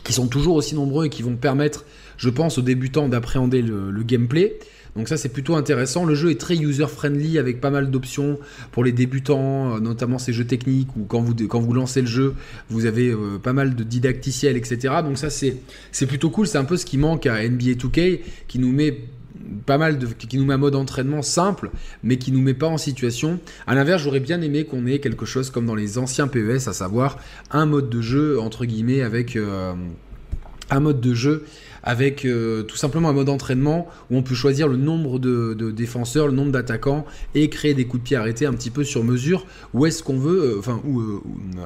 qui 0.05 0.13
sont 0.13 0.27
toujours 0.27 0.57
aussi 0.57 0.75
nombreux 0.75 1.07
et 1.07 1.09
qui 1.09 1.23
vont 1.23 1.37
permettre, 1.37 1.85
je 2.17 2.29
pense, 2.29 2.59
aux 2.59 2.63
débutants 2.63 3.09
d'appréhender 3.09 3.63
le, 3.63 4.03
gameplay. 4.03 4.59
Donc 4.97 5.09
ça 5.09 5.17
c'est 5.17 5.31
plutôt 5.31 5.55
intéressant. 5.55 6.05
Le 6.05 6.15
jeu 6.15 6.31
est 6.31 6.41
très 6.41 6.57
user-friendly 6.57 7.39
avec 7.39 7.61
pas 7.61 7.71
mal 7.71 7.91
d'options 7.91 8.39
pour 8.73 8.85
les 8.85 8.93
débutants, 8.93 9.77
euh, 9.77 9.81
notamment 9.81 10.19
ces 10.19 10.35
jeux 10.35 10.45
techniques 10.45 10.89
où 10.97 11.05
quand 11.05 11.23
vous, 11.23 11.73
lancez 11.73 12.03
le 12.03 12.07
jeu, 12.07 12.35
vous 12.69 12.85
avez 12.85 13.09
euh, 13.09 13.39
pas 13.43 13.55
mal 13.55 13.75
de 13.75 13.85
didacticiels, 13.85 14.57
etc. 14.57 14.97
Donc 15.03 15.17
ça 15.17 15.31
c'est 15.31 16.07
plutôt 16.07 16.29
cool. 16.29 16.47
C'est 16.47 16.59
un 16.59 16.65
peu 16.65 16.77
ce 16.77 16.85
qui 16.85 16.99
manque 16.99 17.25
à 17.27 17.49
NBA 17.49 17.73
2K 17.73 18.21
qui 18.49 18.59
nous 18.59 18.73
met 18.73 18.99
pas 19.67 19.79
mal 19.79 19.99
de 19.99 20.07
qui 20.07 20.39
nous 20.39 20.45
met 20.45 20.55
un 20.55 20.59
mode 20.59 20.75
entraînement 20.75 21.23
simple 21.23 21.71
mais 22.03 22.17
qui 22.17 22.33
nous 22.33 22.41
met 22.41 22.55
pas 22.55 22.67
en 22.69 22.79
situation. 22.79 23.39
À 23.67 23.75
l'inverse 23.75 24.03
j'aurais 24.03 24.21
bien 24.21 24.41
aimé 24.43 24.65
qu'on 24.65 24.87
ait 24.87 24.99
quelque 24.99 25.27
chose 25.27 25.51
comme 25.51 25.67
dans 25.67 25.75
les 25.75 25.99
anciens 25.99 26.29
PES 26.29 26.69
à 26.69 26.73
savoir 26.73 27.19
un 27.51 27.67
mode 27.67 27.91
de 27.91 28.01
jeu 28.01 28.41
entre 28.41 28.65
guillemets 28.65 29.03
avec 29.03 29.37
euh, 29.37 29.75
un 30.71 30.81
mode 30.81 31.01
de 31.01 31.15
jeu 31.15 31.45
avec 31.83 32.25
euh, 32.25 32.63
tout 32.63 32.77
simplement 32.77 33.09
un 33.09 33.13
mode 33.13 33.27
d'entraînement 33.27 33.89
où 34.11 34.17
on 34.17 34.23
peut 34.23 34.35
choisir 34.35 34.69
le 34.69 34.77
nombre 34.77 35.19
de, 35.19 35.71
défenseurs, 35.71 36.27
le 36.29 36.33
nombre 36.33 36.53
d'attaquants 36.53 37.05
et 37.35 37.49
créer 37.49 37.75
des 37.75 37.87
coups 37.87 38.03
de 38.03 38.09
pied 38.09 38.17
arrêtés 38.17 38.47
un 38.47 38.53
petit 38.53 38.71
peu 38.71 38.85
sur 38.85 39.05
mesure 39.05 39.47
où 39.75 39.87
est-ce 39.87 40.03
qu'on 40.03 40.19
veut, 40.19 40.55
euh, 40.55 40.59
enfin, 40.59 40.81
euh, 40.87 41.21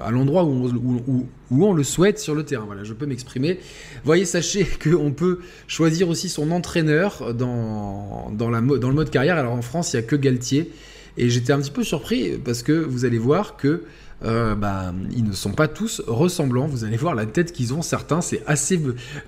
à 0.05 0.11
l'endroit 0.11 0.45
où, 0.45 1.27
on 1.51 1.73
le 1.73 1.85
souhaite 1.85 2.19
sur 2.19 2.35
le 2.35 2.45
terrain. 2.45 2.65
Voilà, 2.67 2.85
je 2.85 2.93
peux 2.93 3.07
m'exprimer. 3.07 3.59
Voyez, 4.05 4.25
sachez 4.25 4.67
qu'on 4.83 5.13
peut 5.13 5.41
choisir 5.67 6.09
aussi 6.09 6.29
son 6.29 6.51
entraîneur 6.51 7.35
dans, 7.35 8.31
dans 8.33 8.51
le 8.51 8.61
mode 8.61 9.11
carrière. 9.11 9.37
Alors 9.37 9.53
en 9.53 9.63
France, 9.63 9.93
il 9.93 9.97
n'y 9.97 10.05
a 10.05 10.07
que 10.07 10.17
Galtier. 10.17 10.73
Et 11.19 11.31
j'étais 11.31 11.53
un 11.53 11.61
petit 11.61 11.71
peu 11.71 11.83
surpris 11.83 12.39
parce 12.39 12.63
que 12.63 12.73
vous 12.73 13.05
allez 13.05 13.19
voir 13.19 13.57
que 13.57 13.85
euh, 14.25 14.55
bah, 14.55 14.95
ils 15.15 15.25
ne 15.25 15.33
sont 15.33 15.53
pas 15.53 15.69
tous 15.69 16.03
ressemblants. 16.07 16.67
Vous 16.67 16.85
allez 16.85 16.97
voir 16.97 17.15
la 17.15 17.27
tête 17.27 17.53
qu'ils 17.53 17.75
ont. 17.75 17.83
Certains, 17.83 18.21
c'est 18.21 18.43
assez 18.47 18.81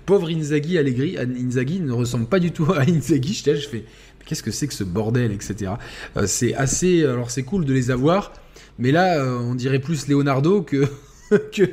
pauvre 0.07 0.31
Inzaghi 0.31 0.79
Allegri. 0.79 1.17
Inzaghi 1.19 1.81
ne 1.81 1.93
ressemble 1.93 2.27
pas 2.27 2.41
du 2.41 2.53
tout 2.53 2.73
à 2.73 2.83
Inzaghi. 2.89 3.35
Je, 3.35 3.55
je 3.55 3.69
fais, 3.69 3.85
qu'est-ce 4.27 4.43
que 4.43 4.51
c'est 4.51 4.67
que 4.67 4.75
ce 4.75 4.85
bordel, 4.85 5.33
etc. 5.33 5.73
Euh, 6.17 6.27
c'est 6.27 6.55
assez. 6.55 7.05
Alors 7.05 7.31
c'est 7.31 7.43
cool 7.43 7.65
de 7.65 7.73
les 7.73 7.91
avoir, 7.91 8.33
mais 8.79 8.93
là, 8.93 9.19
euh, 9.19 9.39
on 9.39 9.55
dirait 9.55 9.79
plus 9.79 10.09
Leonardo 10.09 10.63
que 10.63 10.87
que 11.53 11.69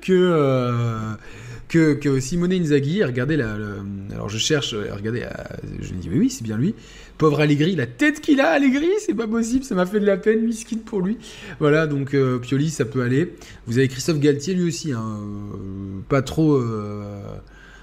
que 0.00 1.94
que, 1.94 2.20
Simone 2.20 2.52
Inzaghi. 2.52 3.04
Regardez 3.04 3.36
là, 3.36 3.54
alors 4.12 4.30
je 4.30 4.38
cherche, 4.38 4.74
regardez, 4.74 5.26
je 5.80 5.92
me 5.92 6.00
dis 6.00 6.08
mais 6.08 6.18
oui, 6.18 6.30
c'est 6.30 6.44
bien 6.44 6.56
lui. 6.56 6.74
Pauvre 7.18 7.40
Allegri, 7.40 7.76
la 7.76 7.86
tête 7.86 8.20
qu'il 8.20 8.40
a, 8.40 8.50
Allegri, 8.50 8.90
c'est 8.98 9.14
pas 9.14 9.26
possible, 9.26 9.64
ça 9.64 9.74
m'a 9.74 9.86
fait 9.86 10.00
de 10.00 10.06
la 10.06 10.18
peine, 10.18 10.44
miskin 10.44 10.76
pour 10.84 11.00
lui. 11.00 11.16
Voilà, 11.60 11.86
donc 11.86 12.14
euh, 12.14 12.38
Pioli, 12.38 12.68
ça 12.70 12.84
peut 12.84 13.02
aller. 13.02 13.34
Vous 13.66 13.78
avez 13.78 13.88
Christophe 13.88 14.18
Galtier, 14.18 14.54
lui 14.54 14.68
aussi, 14.68 14.92
hein, 14.92 15.02
euh, 15.02 16.00
pas 16.08 16.22
trop. 16.22 16.56
Euh, 16.56 17.36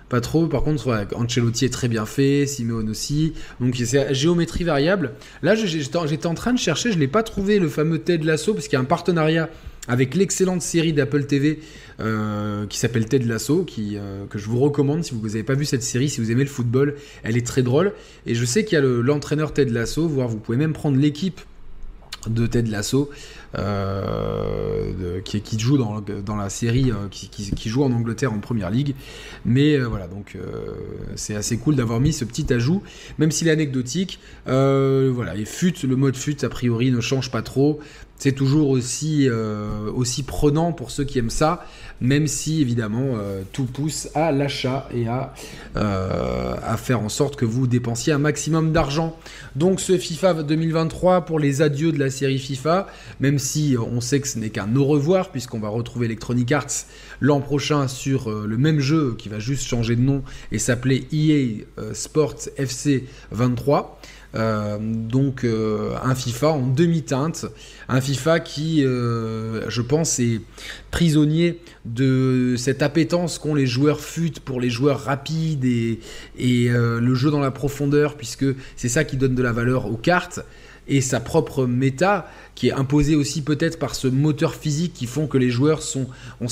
pas 0.10 0.22
trop. 0.22 0.46
Par 0.46 0.62
contre, 0.62 1.08
Ancelotti 1.16 1.66
est 1.66 1.74
très 1.74 1.88
bien 1.88 2.06
fait, 2.06 2.46
Simeone 2.46 2.88
aussi. 2.88 3.34
Donc 3.60 3.76
c'est 3.84 4.14
géométrie 4.14 4.64
variable. 4.64 5.14
Là, 5.42 5.56
j'étais 5.56 6.28
en 6.28 6.36
train 6.36 6.54
de 6.54 6.60
chercher, 6.60 6.92
je 6.92 7.00
l'ai 7.00 7.08
pas 7.08 7.24
trouvé 7.24 7.58
le 7.58 7.68
fameux 7.68 7.98
Ted 7.98 8.24
Lasso 8.24 8.54
parce 8.54 8.68
qu'il 8.68 8.74
y 8.74 8.78
a 8.78 8.82
un 8.82 8.86
partenariat 8.86 9.50
avec 9.88 10.14
l'excellente 10.14 10.62
série 10.62 10.94
d'Apple 10.94 11.26
TV 11.26 11.60
euh, 12.00 12.66
qui 12.68 12.80
s'appelle 12.80 13.06
Ted 13.06 13.26
Lasso, 13.26 13.66
euh, 13.78 14.26
que 14.28 14.40
je 14.40 14.48
vous 14.48 14.60
recommande 14.60 15.04
si 15.04 15.14
vous 15.14 15.28
n'avez 15.28 15.44
pas 15.44 15.54
vu 15.54 15.66
cette 15.66 15.84
série, 15.84 16.10
si 16.10 16.22
vous 16.22 16.32
aimez 16.32 16.44
le 16.44 16.50
football, 16.50 16.96
elle 17.24 17.38
est 17.38 17.46
très 17.46 17.62
drôle. 17.62 17.94
Et 18.26 18.36
je 18.36 18.46
sais 18.46 18.66
qu'il 18.66 18.78
y 18.78 18.82
a 18.82 18.84
l'entraîneur 18.84 19.54
Ted 19.54 19.72
Lasso, 19.72 20.08
voire 20.08 20.28
vous 20.28 20.38
pouvez 20.38 20.58
même 20.58 20.74
prendre 20.74 20.98
l'équipe 20.98 21.42
de 22.28 22.48
Ted 22.48 22.70
Lasso, 22.70 23.10
euh, 23.58 25.22
qui, 25.24 25.60
joue 25.60 25.78
dans, 25.78 26.36
la 26.36 26.50
série, 26.50 26.92
qui, 27.12 27.30
qui, 27.30 27.70
joue 27.70 27.84
en 27.84 27.92
Angleterre 27.92 28.34
en 28.34 28.40
Première 28.40 28.70
Ligue. 28.70 28.96
Mais 29.46 29.78
voilà, 29.80 30.08
donc 30.08 30.38
c'est 31.16 31.36
assez 31.36 31.58
cool 31.58 31.76
d'avoir 31.76 32.00
mis 32.00 32.14
ce 32.14 32.26
petit 32.26 32.52
ajout, 32.54 32.84
même 33.18 33.32
s'il 33.32 33.48
est 33.48 33.52
anecdotique. 33.52 34.20
voilà, 34.46 35.36
et 35.36 35.46
fut, 35.46 35.74
le 35.84 35.96
mode 35.96 36.16
fut, 36.16 36.44
a 36.44 36.50
priori, 36.50 36.92
ne 36.92 37.02
change 37.02 37.32
pas 37.32 37.42
trop 37.42 37.80
c'est 38.24 38.32
toujours 38.32 38.70
aussi, 38.70 39.28
euh, 39.28 39.92
aussi 39.94 40.24
prenant 40.24 40.72
pour 40.72 40.92
ceux 40.92 41.04
qui 41.04 41.20
aiment 41.20 41.30
ça, 41.30 41.66
même 42.00 42.28
si 42.28 42.62
évidemment 42.62 43.16
euh, 43.18 43.42
tout 43.52 43.66
pousse 43.66 44.08
à 44.16 44.32
l'achat 44.32 44.88
et 44.94 45.10
à, 45.10 45.34
euh, 45.76 46.56
à 46.64 46.78
faire 46.78 47.02
en 47.02 47.10
sorte 47.10 47.36
que 47.36 47.44
vous 47.44 47.68
dépensiez 47.68 48.14
un 48.14 48.20
maximum 48.20 48.72
d'argent. 48.72 49.18
Donc 49.58 49.82
ce 49.82 49.98
FIFA 49.98 50.44
2023 50.44 51.26
pour 51.26 51.38
les 51.38 51.62
adieux 51.62 51.92
de 51.92 52.00
la 52.00 52.10
série 52.10 52.40
FIFA, 52.40 52.88
même 53.20 53.40
on 53.78 54.02
sait 54.02 54.20
que 54.20 54.28
ce 54.28 54.40
n'est 54.40 54.50
qu'un 54.50 54.76
au 54.76 54.86
revoir 54.86 55.32
puisqu'on 55.32 55.60
va 55.60 55.70
retrouver 55.70 56.06
Electronic 56.06 56.52
Arts 56.52 56.86
l'an 57.22 57.42
prochain 57.42 57.88
sur 57.88 58.30
le 58.30 58.58
même 58.58 58.80
jeu 58.80 59.16
qui 59.18 59.30
va 59.30 59.40
juste 59.40 59.68
changer 59.68 59.96
de 59.96 60.02
nom 60.02 60.24
et 60.52 60.60
s'appeler 60.60 61.08
EA 61.12 61.94
Sports 61.94 62.50
FC 62.58 63.06
23. 63.32 64.00
Euh, 64.36 64.78
donc 64.80 65.44
euh, 65.44 65.96
un 66.04 66.16
FIFA 66.16 66.50
en 66.50 66.68
demi-teinte, 66.68 67.46
un 67.88 68.02
FIFA 68.02 68.40
qui, 68.40 68.84
euh, 68.84 69.70
je 69.70 69.82
pense, 69.82 70.20
est 70.20 70.42
prisonnier 70.90 71.60
de 71.86 72.56
cette 72.58 72.82
appétence 72.82 73.38
qu'ont 73.38 73.54
les 73.54 73.68
joueurs 73.68 74.00
fut 74.00 74.34
pour 74.44 74.60
les 74.60 74.72
joueurs 74.72 75.02
rapides 75.02 75.66
et 75.66 76.00
le 76.38 77.16
jeu 77.16 77.30
dans 77.30 77.42
la 77.42 77.52
profondeur, 77.52 78.16
puisque 78.16 78.46
c'est 78.76 78.90
ça 78.90 79.04
qui 79.04 79.18
donne 79.18 79.36
de 79.36 79.44
la 79.44 79.52
valeur 79.52 79.86
aux 79.86 79.98
cartes 79.98 80.40
et 80.88 81.02
sa 81.02 81.20
propre 81.20 81.66
méta 81.66 82.30
qui 82.56 82.68
est 82.68 82.74
imposée 82.74 83.16
aussi 83.16 83.42
peut-être 83.42 83.80
par 83.80 83.96
ce 83.96 84.08
moteur 84.08 84.54
physique 84.54 84.94
qui 84.94 85.08
font 85.08 85.28
que 85.28 85.38
les 85.38 85.50
joueurs 85.50 85.82
sont, 85.82 86.08
ont, 86.42 86.48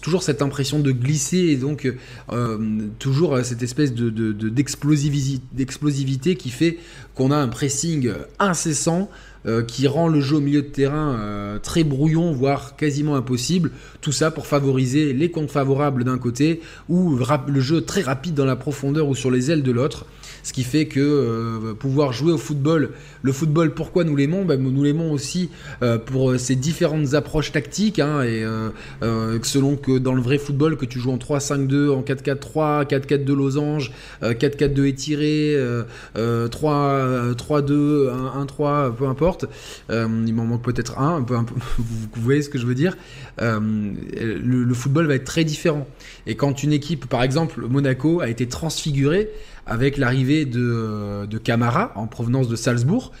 toujours 0.00 0.22
cette 0.22 0.42
impression 0.42 0.80
de 0.80 0.92
glisser 0.92 1.38
et 1.38 1.56
donc 1.56 1.92
euh, 2.32 2.58
toujours 2.98 3.38
cette 3.44 3.62
espèce 3.62 3.94
de, 3.94 4.32
d'explosivité 4.32 6.36
qui 6.36 6.50
fait 6.50 6.78
qu'on 7.14 7.30
a 7.30 7.36
un 7.36 7.48
pressing 7.48 8.10
incessant 8.38 9.10
euh, 9.46 9.62
qui 9.62 9.88
rend 9.88 10.08
le 10.08 10.20
jeu 10.20 10.36
au 10.36 10.40
milieu 10.40 10.60
de 10.60 10.66
terrain 10.66 11.16
euh, 11.18 11.58
très 11.58 11.82
brouillon, 11.82 12.30
voire 12.30 12.76
quasiment 12.76 13.16
impossible. 13.16 13.70
Tout 14.02 14.12
ça 14.12 14.30
pour 14.30 14.46
favoriser 14.46 15.14
les 15.14 15.30
comptes 15.30 15.50
favorables 15.50 16.04
d'un 16.04 16.18
côté 16.18 16.60
ou 16.90 17.16
le 17.16 17.60
jeu 17.60 17.80
très 17.80 18.02
rapide 18.02 18.34
dans 18.34 18.44
la 18.44 18.56
profondeur 18.56 19.08
ou 19.08 19.14
sur 19.14 19.30
les 19.30 19.50
ailes 19.50 19.62
de 19.62 19.72
l'autre 19.72 20.04
ce 20.42 20.52
qui 20.52 20.64
fait 20.64 20.86
que 20.86 21.00
euh, 21.00 21.74
pouvoir 21.74 22.12
jouer 22.12 22.32
au 22.32 22.38
football, 22.38 22.90
le 23.22 23.32
football, 23.32 23.74
pourquoi 23.74 24.04
nous 24.04 24.16
l'aimons? 24.16 24.44
Ben, 24.44 24.60
Nous 24.60 24.82
l'aimons 24.82 25.12
aussi 25.12 25.50
euh, 25.82 25.98
pour 25.98 26.38
ses 26.38 26.56
différentes 26.56 27.14
approches 27.14 27.52
tactiques, 27.52 27.98
hein, 27.98 28.20
euh, 28.22 29.38
selon 29.42 29.76
que 29.76 29.98
dans 29.98 30.14
le 30.14 30.22
vrai 30.22 30.38
football, 30.38 30.76
que 30.76 30.86
tu 30.86 30.98
joues 30.98 31.12
en 31.12 31.18
3-5-2, 31.18 31.90
en 31.90 32.02
4-4-3, 32.02 32.86
4-4-2 32.86 33.34
losange, 33.34 33.92
4-4-2 34.22 34.86
étiré, 34.86 35.56
3-2, 36.14 36.50
1-3, 36.50 38.94
peu 38.94 39.06
importe, 39.06 39.46
il 39.90 40.34
m'en 40.34 40.44
manque 40.44 40.62
peut-être 40.62 40.98
un, 40.98 41.22
peu, 41.22 41.34
vous, 41.78 42.08
voyez 42.16 42.42
ce 42.42 42.48
que 42.48 42.58
je 42.58 42.66
veux 42.66 42.74
dire 42.74 42.96
le 43.38 44.74
football 44.74 45.06
va 45.06 45.14
être 45.14 45.24
très 45.24 45.44
différent. 45.44 45.86
Et 46.26 46.36
quand 46.36 46.62
une 46.62 46.72
équipe, 46.72 47.06
par 47.06 47.22
exemple 47.22 47.66
Monaco, 47.68 48.20
a 48.20 48.28
été 48.28 48.46
transfigurée, 48.46 49.30
avec 49.70 49.96
l'arrivée 49.96 50.44
de, 50.44 51.24
de 51.26 51.38
Camara 51.38 51.92
en 51.94 52.06
provenance 52.06 52.48
de 52.48 52.56
Salzbourg. 52.56 53.12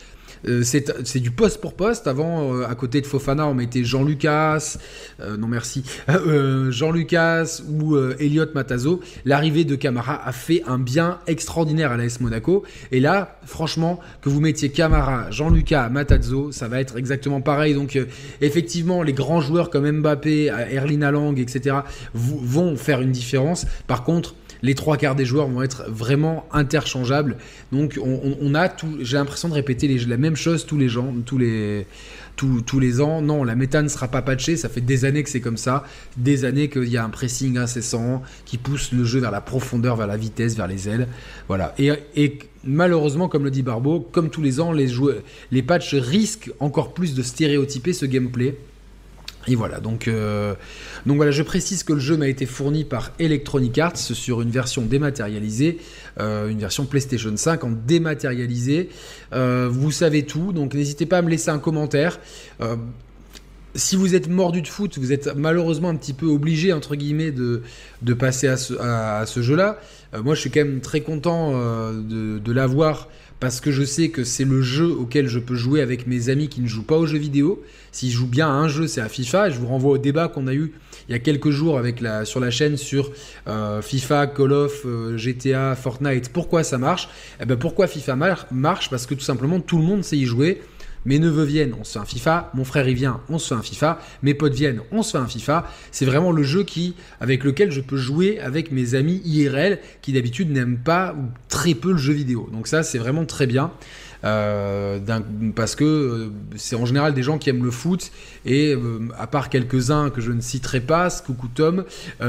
Euh, 0.48 0.62
c'est 0.62 1.20
du 1.20 1.30
poste 1.30 1.60
pour 1.60 1.74
poste. 1.74 2.06
Avant, 2.06 2.54
euh, 2.54 2.66
à 2.68 2.74
côté 2.74 3.00
de 3.00 3.06
Fofana, 3.06 3.46
on 3.46 3.54
mettait 3.54 3.84
Jean 3.84 4.04
Lucas, 4.04 4.78
euh, 5.20 5.36
non 5.36 5.46
merci, 5.46 5.84
Jean 6.70 6.92
Lucas 6.92 7.60
ou 7.68 7.96
Elliot 7.96 8.46
Matazo. 8.54 9.00
L'arrivée 9.24 9.64
de 9.64 9.74
Camara 9.74 10.26
a 10.26 10.32
fait 10.32 10.62
un 10.66 10.78
bien 10.78 11.18
extraordinaire 11.26 11.92
à 11.92 11.96
l'AS 11.96 12.20
Monaco. 12.20 12.64
Et 12.92 13.00
là, 13.00 13.38
franchement, 13.44 14.00
que 14.22 14.28
vous 14.28 14.40
mettiez 14.40 14.70
Camara, 14.70 15.30
Jean 15.30 15.50
Lucas, 15.50 15.88
Matazo, 15.88 16.52
ça 16.52 16.68
va 16.68 16.80
être 16.80 16.96
exactement 16.96 17.40
pareil. 17.40 17.74
Donc, 17.74 17.98
effectivement, 18.40 19.02
les 19.02 19.12
grands 19.12 19.40
joueurs 19.40 19.70
comme 19.70 19.90
Mbappé, 19.90 20.46
Erling 20.46 21.02
Haaland, 21.02 21.36
etc., 21.36 21.76
vont 22.14 22.76
faire 22.76 23.00
une 23.00 23.12
différence. 23.12 23.66
Par 23.86 24.04
contre, 24.04 24.34
les 24.62 24.74
trois 24.74 24.96
quarts 24.96 25.14
des 25.14 25.24
joueurs 25.24 25.48
vont 25.48 25.62
être 25.62 25.84
vraiment 25.88 26.46
interchangeables. 26.52 27.36
Donc 27.72 27.98
on, 28.02 28.54
a 28.54 28.68
tout. 28.68 28.98
J'ai 29.00 29.16
l'impression 29.16 29.48
de 29.48 29.54
répéter 29.54 29.88
la 29.98 30.16
même 30.16 30.36
chose 30.36 30.66
tous 30.66 30.78
les 30.78 30.88
gens, 30.88 31.14
tous 31.24 31.38
les 31.38 31.86
tous, 32.36 32.80
les 32.80 33.00
ans. 33.00 33.20
Non, 33.20 33.44
la 33.44 33.54
méta 33.54 33.82
ne 33.82 33.88
sera 33.88 34.08
pas 34.08 34.22
patchée. 34.22 34.56
Ça 34.56 34.68
fait 34.68 34.80
des 34.80 35.04
années 35.04 35.22
que 35.22 35.28
c'est 35.28 35.40
comme 35.40 35.56
ça, 35.56 35.84
des 36.16 36.44
années 36.44 36.68
qu'il 36.68 36.88
y 36.88 36.96
a 36.96 37.04
un 37.04 37.10
pressing 37.10 37.58
incessant 37.58 38.22
qui 38.46 38.56
pousse 38.56 38.92
le 38.92 39.04
jeu 39.04 39.20
vers 39.20 39.30
la 39.30 39.40
profondeur, 39.40 39.96
vers 39.96 40.06
la 40.06 40.16
vitesse, 40.16 40.56
vers 40.56 40.66
les 40.66 40.88
ailes. 40.88 41.08
Voilà. 41.48 41.74
Et, 41.78 42.38
malheureusement, 42.64 43.28
comme 43.28 43.44
le 43.44 43.50
dit 43.50 43.62
Barbeau, 43.62 44.00
comme 44.00 44.30
tous 44.30 44.42
les 44.42 44.60
ans, 44.60 44.72
les, 44.72 44.88
joueurs, 44.88 45.16
les 45.50 45.62
patchs 45.62 45.94
risquent 45.94 46.50
encore 46.60 46.94
plus 46.94 47.14
de 47.14 47.22
stéréotyper 47.22 47.92
ce 47.92 48.06
gameplay. 48.06 48.56
Et 49.48 49.54
voilà, 49.54 49.80
donc, 49.80 50.06
euh, 50.06 50.54
donc 51.06 51.16
voilà, 51.16 51.30
je 51.30 51.42
précise 51.42 51.82
que 51.82 51.94
le 51.94 51.98
jeu 51.98 52.16
m'a 52.16 52.28
été 52.28 52.44
fourni 52.44 52.84
par 52.84 53.10
Electronic 53.18 53.78
Arts 53.78 53.96
sur 53.96 54.42
une 54.42 54.50
version 54.50 54.82
dématérialisée, 54.82 55.78
euh, 56.20 56.48
une 56.48 56.58
version 56.58 56.84
PlayStation 56.84 57.34
5 57.34 57.64
en 57.64 57.70
dématérialisé. 57.70 58.90
Euh, 59.32 59.68
vous 59.70 59.92
savez 59.92 60.24
tout, 60.24 60.52
donc 60.52 60.74
n'hésitez 60.74 61.06
pas 61.06 61.18
à 61.18 61.22
me 61.22 61.30
laisser 61.30 61.50
un 61.50 61.58
commentaire. 61.58 62.20
si 63.74 63.96
vous 63.96 64.14
êtes 64.14 64.28
mordu 64.28 64.60
de 64.60 64.68
foot, 64.68 64.98
vous 64.98 65.12
êtes 65.12 65.34
malheureusement 65.34 65.88
un 65.88 65.96
petit 65.96 66.12
peu 66.12 66.26
obligé, 66.26 66.74
entre 66.74 66.94
guillemets, 66.94 67.30
de, 67.30 67.62
passer 68.12 68.46
à 68.46 68.56
ce, 68.58 69.40
jeu-là. 69.40 69.78
Moi, 70.22 70.34
je 70.34 70.40
suis 70.40 70.50
quand 70.50 70.64
même 70.64 70.80
très 70.80 71.00
content 71.00 71.52
de 71.52 72.52
l'avoir 72.52 73.08
parce 73.40 73.60
que 73.60 73.70
je 73.72 73.82
sais 73.82 74.10
que 74.10 74.22
c'est 74.22 74.44
le 74.44 74.62
jeu 74.62 74.90
auquel 74.90 75.26
je 75.26 75.38
peux 75.38 75.54
jouer 75.54 75.80
avec 75.80 76.06
mes 76.06 76.28
amis 76.28 76.48
qui 76.48 76.60
ne 76.60 76.68
jouent 76.68 76.84
pas 76.84 76.96
aux 76.96 77.06
jeux 77.06 77.18
vidéo. 77.18 77.62
S'ils 77.90 78.10
jouent 78.10 78.28
bien 78.28 78.46
à 78.46 78.52
un 78.52 78.68
jeu, 78.68 78.86
c'est 78.86 79.00
à 79.00 79.08
FIFA. 79.08 79.50
Je 79.50 79.58
vous 79.58 79.66
renvoie 79.66 79.92
au 79.92 79.98
débat 79.98 80.28
qu'on 80.28 80.46
a 80.46 80.54
eu 80.54 80.72
il 81.08 81.12
y 81.12 81.14
a 81.16 81.18
quelques 81.18 81.50
jours 81.50 81.80
sur 82.24 82.38
la 82.38 82.50
chaîne 82.52 82.76
sur 82.76 83.10
euh, 83.48 83.82
FIFA, 83.82 84.28
Call 84.28 84.52
of, 84.52 84.86
GTA, 85.16 85.74
Fortnite. 85.74 86.28
Pourquoi 86.28 86.62
ça 86.62 86.78
marche? 86.78 87.08
Eh 87.40 87.46
ben 87.46 87.56
pourquoi 87.56 87.88
FIFA 87.88 88.16
marche? 88.52 88.90
Parce 88.90 89.06
que 89.06 89.14
tout 89.14 89.24
simplement 89.24 89.58
tout 89.58 89.78
le 89.78 89.84
monde 89.84 90.04
sait 90.04 90.18
y 90.18 90.26
jouer. 90.26 90.60
Mes 91.04 91.18
neveux 91.18 91.44
viennent, 91.44 91.74
on 91.78 91.84
se 91.84 91.92
fait 91.92 91.98
un 91.98 92.04
FIFA. 92.04 92.50
Mon 92.54 92.64
frère 92.64 92.88
y 92.88 92.94
vient, 92.94 93.20
on 93.28 93.38
se 93.38 93.48
fait 93.48 93.54
un 93.54 93.62
FIFA. 93.62 93.98
Mes 94.22 94.34
potes 94.34 94.54
viennent, 94.54 94.80
on 94.92 95.02
se 95.02 95.12
fait 95.12 95.18
un 95.18 95.26
FIFA. 95.26 95.66
C'est 95.92 96.04
vraiment 96.04 96.32
le 96.32 96.42
jeu 96.42 96.62
qui, 96.62 96.94
avec 97.20 97.44
lequel 97.44 97.70
je 97.70 97.80
peux 97.80 97.96
jouer 97.96 98.38
avec 98.40 98.70
mes 98.72 98.94
amis 98.94 99.22
IRL 99.24 99.78
qui 100.02 100.12
d'habitude 100.12 100.50
n'aiment 100.50 100.78
pas 100.78 101.14
ou 101.14 101.30
très 101.48 101.74
peu 101.74 101.92
le 101.92 101.98
jeu 101.98 102.12
vidéo. 102.12 102.48
Donc 102.52 102.66
ça, 102.66 102.82
c'est 102.82 102.98
vraiment 102.98 103.24
très 103.24 103.46
bien. 103.46 103.70
Euh, 104.22 104.98
parce 105.56 105.74
que 105.74 105.84
euh, 105.84 106.28
c'est 106.56 106.76
en 106.76 106.84
général 106.84 107.14
des 107.14 107.22
gens 107.22 107.38
qui 107.38 107.48
aiment 107.48 107.64
le 107.64 107.70
foot 107.70 108.12
et 108.44 108.74
euh, 108.74 109.08
à 109.18 109.26
part 109.26 109.48
quelques-uns 109.48 110.10
que 110.10 110.20
je 110.20 110.30
ne 110.30 110.42
citerai 110.42 110.80
pas, 110.80 111.08
coucou 111.24 111.48
Tom, 111.48 111.84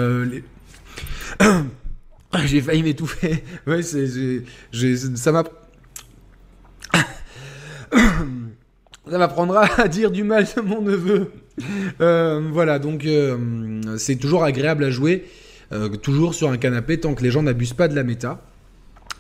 j'ai 2.46 2.62
failli 2.62 2.84
m'étouffer. 2.84 3.44
ça 5.16 5.32
m'a 5.34 5.44
ça 9.12 9.17
m'apprendra 9.17 9.65
à 9.78 9.88
dire 9.88 10.10
du 10.10 10.24
mal 10.24 10.45
de 10.56 10.62
mon 10.62 10.82
neveu. 10.82 11.32
Euh, 12.00 12.41
voilà, 12.52 12.80
donc 12.80 13.06
euh, 13.06 13.82
c'est 13.97 14.15
toujours 14.15 14.43
agréable 14.45 14.86
à 14.86 14.89
jouer, 14.89 15.26
euh, 15.74 15.89
toujours 15.89 16.34
sur 16.34 16.50
un 16.50 16.58
canapé, 16.58 17.00
tant 17.00 17.13
que 17.13 17.21
les 17.21 17.30
gens 17.30 17.43
n'abusent 17.43 17.74
pas 17.74 17.89
de 17.89 17.95
la 17.95 18.04
méta. 18.04 18.39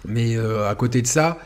Mais 0.05 0.35
à 0.37 0.73
côté 0.73 1.03
de 1.03 1.07
ça, 1.07 1.37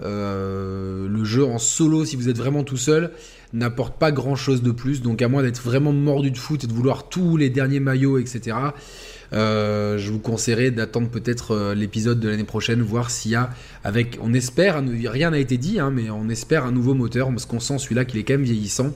le 0.00 1.24
jeu 1.24 1.44
en 1.44 1.58
solo, 1.58 2.04
si 2.04 2.16
vous 2.16 2.28
êtes 2.28 2.38
vraiment 2.38 2.64
tout 2.64 2.76
seul, 2.76 3.12
n'apporte 3.52 3.98
pas 3.98 4.12
grand 4.12 4.36
chose 4.36 4.62
de 4.62 4.72
plus. 4.72 5.00
Donc 5.00 5.22
à 5.22 5.28
moins 5.28 5.42
d'être 5.42 5.62
vraiment 5.62 5.92
mordu 5.92 6.30
de 6.30 6.38
foot 6.38 6.64
et 6.64 6.66
de 6.66 6.72
vouloir 6.72 7.08
tous 7.08 7.36
les 7.36 7.50
derniers 7.50 7.80
maillots, 7.80 8.18
etc. 8.18 8.56
Euh, 9.32 9.98
je 9.98 10.12
vous 10.12 10.20
conseillerais 10.20 10.70
d'attendre 10.70 11.08
peut-être 11.08 11.52
euh, 11.52 11.74
l'épisode 11.74 12.20
de 12.20 12.28
l'année 12.28 12.44
prochaine, 12.44 12.82
voir 12.82 13.10
s'il 13.10 13.32
y 13.32 13.34
a, 13.34 13.50
avec, 13.82 14.18
on 14.22 14.32
espère, 14.32 14.82
rien 15.06 15.30
n'a 15.30 15.38
été 15.38 15.56
dit, 15.56 15.80
hein, 15.80 15.90
mais 15.90 16.10
on 16.10 16.28
espère 16.28 16.64
un 16.64 16.72
nouveau 16.72 16.94
moteur, 16.94 17.28
parce 17.28 17.46
qu'on 17.46 17.60
sent 17.60 17.78
celui-là 17.78 18.04
qu'il 18.04 18.20
est 18.20 18.24
quand 18.24 18.34
même 18.34 18.44
vieillissant. 18.44 18.92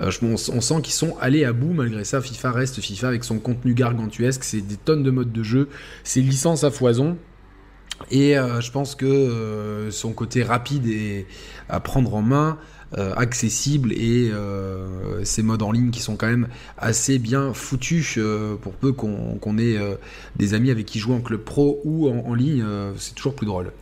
Euh, 0.00 0.10
on, 0.22 0.36
sent 0.36 0.82
qu'ils 0.82 0.94
sont 0.94 1.16
allés 1.20 1.44
à 1.44 1.52
bout, 1.52 1.72
malgré 1.72 2.04
ça, 2.04 2.20
FIFA 2.20 2.52
reste 2.52 2.80
FIFA 2.80 3.08
avec 3.08 3.24
son 3.24 3.38
contenu 3.38 3.74
gargantuesque, 3.74 4.42
c'est 4.42 4.60
des 4.60 4.76
tonnes 4.76 5.02
de 5.02 5.10
modes 5.10 5.32
de 5.32 5.42
jeu, 5.42 5.68
c'est 6.02 6.20
licence 6.20 6.64
à 6.64 6.70
foison. 6.70 7.16
Et 8.10 8.34
je 8.34 8.70
pense 8.70 8.94
que 8.94 9.88
son 9.90 10.12
côté 10.12 10.42
rapide 10.42 10.86
et 10.86 11.26
à 11.68 11.80
prendre 11.80 12.14
en 12.14 12.22
main, 12.22 12.58
euh, 12.96 13.12
accessible 13.16 13.92
et 13.92 14.30
euh, 14.32 15.22
ces 15.22 15.42
modes 15.42 15.62
en 15.62 15.72
ligne 15.72 15.90
qui 15.90 16.00
sont 16.00 16.16
quand 16.16 16.26
même 16.26 16.48
assez 16.78 17.18
bien 17.18 17.52
foutus 17.52 18.14
euh, 18.16 18.54
pour 18.56 18.72
peu 18.72 18.92
qu'on 18.92 19.58
ait 19.58 19.78
des 20.36 20.54
amis 20.54 20.70
avec 20.70 20.86
qui 20.86 20.98
jouer 20.98 21.14
en 21.14 21.20
club 21.20 21.42
pro 21.42 21.82
ou 21.84 22.08
en, 22.08 22.32
ligne, 22.32 22.64
c'est 22.96 23.14
toujours 23.14 23.34
plus 23.34 23.44
drôle. 23.44 23.72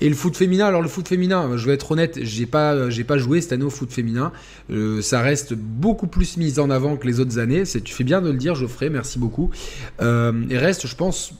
Et 0.00 0.08
le 0.08 0.16
foot 0.16 0.36
féminin, 0.36 0.66
alors 0.66 0.82
le 0.82 0.88
foot 0.88 1.06
féminin, 1.06 1.56
je 1.56 1.66
vais 1.66 1.74
être 1.74 1.92
honnête, 1.92 2.18
j'ai 2.20 2.46
pas, 2.46 2.88
pas 3.06 3.18
joué 3.18 3.40
cette 3.40 3.52
année 3.52 3.64
au 3.64 3.70
foot 3.70 3.92
féminin. 3.92 4.32
ça 5.02 5.20
reste 5.20 5.54
beaucoup 5.54 6.08
plus 6.08 6.36
mis 6.36 6.58
en 6.58 6.68
avant 6.68 6.96
que 6.96 7.06
les 7.06 7.20
autres 7.20 7.38
années. 7.38 7.62
Tu 7.62 7.94
fais 7.94 8.04
bien 8.04 8.20
de 8.20 8.30
le 8.30 8.38
dire, 8.38 8.56
Geoffrey, 8.56 8.90
merci 8.90 9.20
beaucoup. 9.20 9.50
et 10.00 10.58
reste, 10.58 10.88
je 10.88 10.96
pense, 10.96 11.32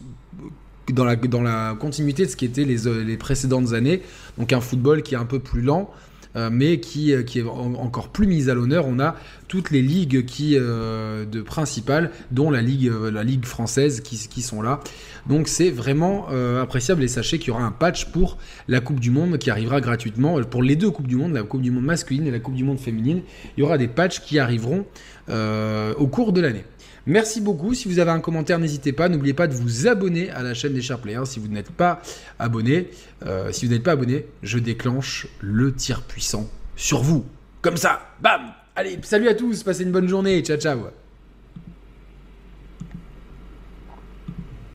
dans 0.92 1.04
la, 1.04 1.76
continuité 1.78 2.24
de 2.26 2.30
ce 2.30 2.36
qui 2.36 2.44
était 2.44 2.64
les, 2.64 3.04
les 3.04 3.16
précédentes 3.16 3.72
années. 3.72 4.02
Donc 4.38 4.52
un 4.52 4.60
football 4.60 5.02
qui 5.02 5.14
est 5.14 5.18
un 5.18 5.24
peu 5.24 5.38
plus 5.38 5.62
lent, 5.62 5.90
euh, 6.36 6.50
mais 6.52 6.78
qui, 6.78 7.12
euh, 7.12 7.22
est 7.22 7.42
encore 7.42 8.08
plus 8.08 8.26
mise 8.26 8.48
à 8.50 8.54
l'honneur. 8.54 8.86
On 8.86 9.00
a 9.00 9.16
toutes 9.48 9.70
les 9.70 9.80
ligues 9.80 10.26
qui, 10.26 10.56
euh, 10.56 11.24
de 11.24 11.40
principales, 11.40 12.10
dont 12.30 12.50
la 12.50 12.60
ligue, 12.60 12.92
la 13.12 13.24
ligue 13.24 13.46
française, 13.46 14.00
qui, 14.02 14.16
qui 14.28 14.42
sont 14.42 14.60
là. 14.60 14.80
Donc 15.26 15.48
c'est 15.48 15.70
vraiment 15.70 16.28
appréciable 16.60 17.02
et 17.02 17.08
sachez 17.08 17.38
qu'il 17.38 17.48
y 17.48 17.50
aura 17.50 17.62
un 17.62 17.70
patch 17.70 18.06
pour 18.06 18.38
la 18.66 18.80
Coupe 18.80 19.00
du 19.00 19.10
Monde 19.10 19.38
qui 19.38 19.50
arrivera 19.50 19.80
gratuitement 19.80 20.42
pour 20.42 20.62
les 20.62 20.76
deux 20.76 20.90
Coupes 20.90 21.06
du 21.06 21.16
Monde, 21.16 21.32
la 21.34 21.42
Coupe 21.42 21.62
du 21.62 21.70
Monde 21.70 21.84
masculine 21.84 22.26
et 22.26 22.30
la 22.30 22.38
Coupe 22.38 22.54
du 22.54 22.64
Monde 22.64 22.78
féminine. 22.78 23.22
Il 23.56 23.60
y 23.60 23.62
aura 23.62 23.76
des 23.76 23.88
patchs 23.88 24.20
qui 24.20 24.38
arriveront 24.38 24.86
au 25.28 26.06
cours 26.06 26.32
de 26.32 26.40
l'année. 26.40 26.64
Merci 27.08 27.40
beaucoup. 27.40 27.72
Si 27.72 27.88
vous 27.88 28.00
avez 28.00 28.10
un 28.10 28.20
commentaire, 28.20 28.58
n'hésitez 28.58 28.92
pas. 28.92 29.08
N'oubliez 29.08 29.32
pas 29.32 29.46
de 29.46 29.54
vous 29.54 29.88
abonner 29.88 30.30
à 30.30 30.42
la 30.42 30.52
chaîne 30.52 30.74
des 30.74 30.82
Sharp 30.82 31.00
Players 31.00 31.24
si 31.24 31.40
vous 31.40 31.48
n'êtes 31.48 31.70
pas 31.70 32.02
abonné. 32.38 32.90
Euh, 33.24 33.50
si 33.50 33.64
vous 33.64 33.72
n'êtes 33.72 33.82
pas 33.82 33.92
abonné, 33.92 34.26
je 34.42 34.58
déclenche 34.58 35.26
le 35.40 35.74
tir 35.74 36.02
puissant 36.02 36.46
sur 36.76 37.00
vous. 37.00 37.24
Comme 37.62 37.78
ça. 37.78 38.02
Bam 38.20 38.52
Allez, 38.76 38.98
salut 39.02 39.28
à 39.28 39.34
tous. 39.34 39.62
Passez 39.62 39.84
une 39.84 39.90
bonne 39.90 40.06
journée. 40.06 40.42
Ciao, 40.42 40.58
ciao. 40.58 40.78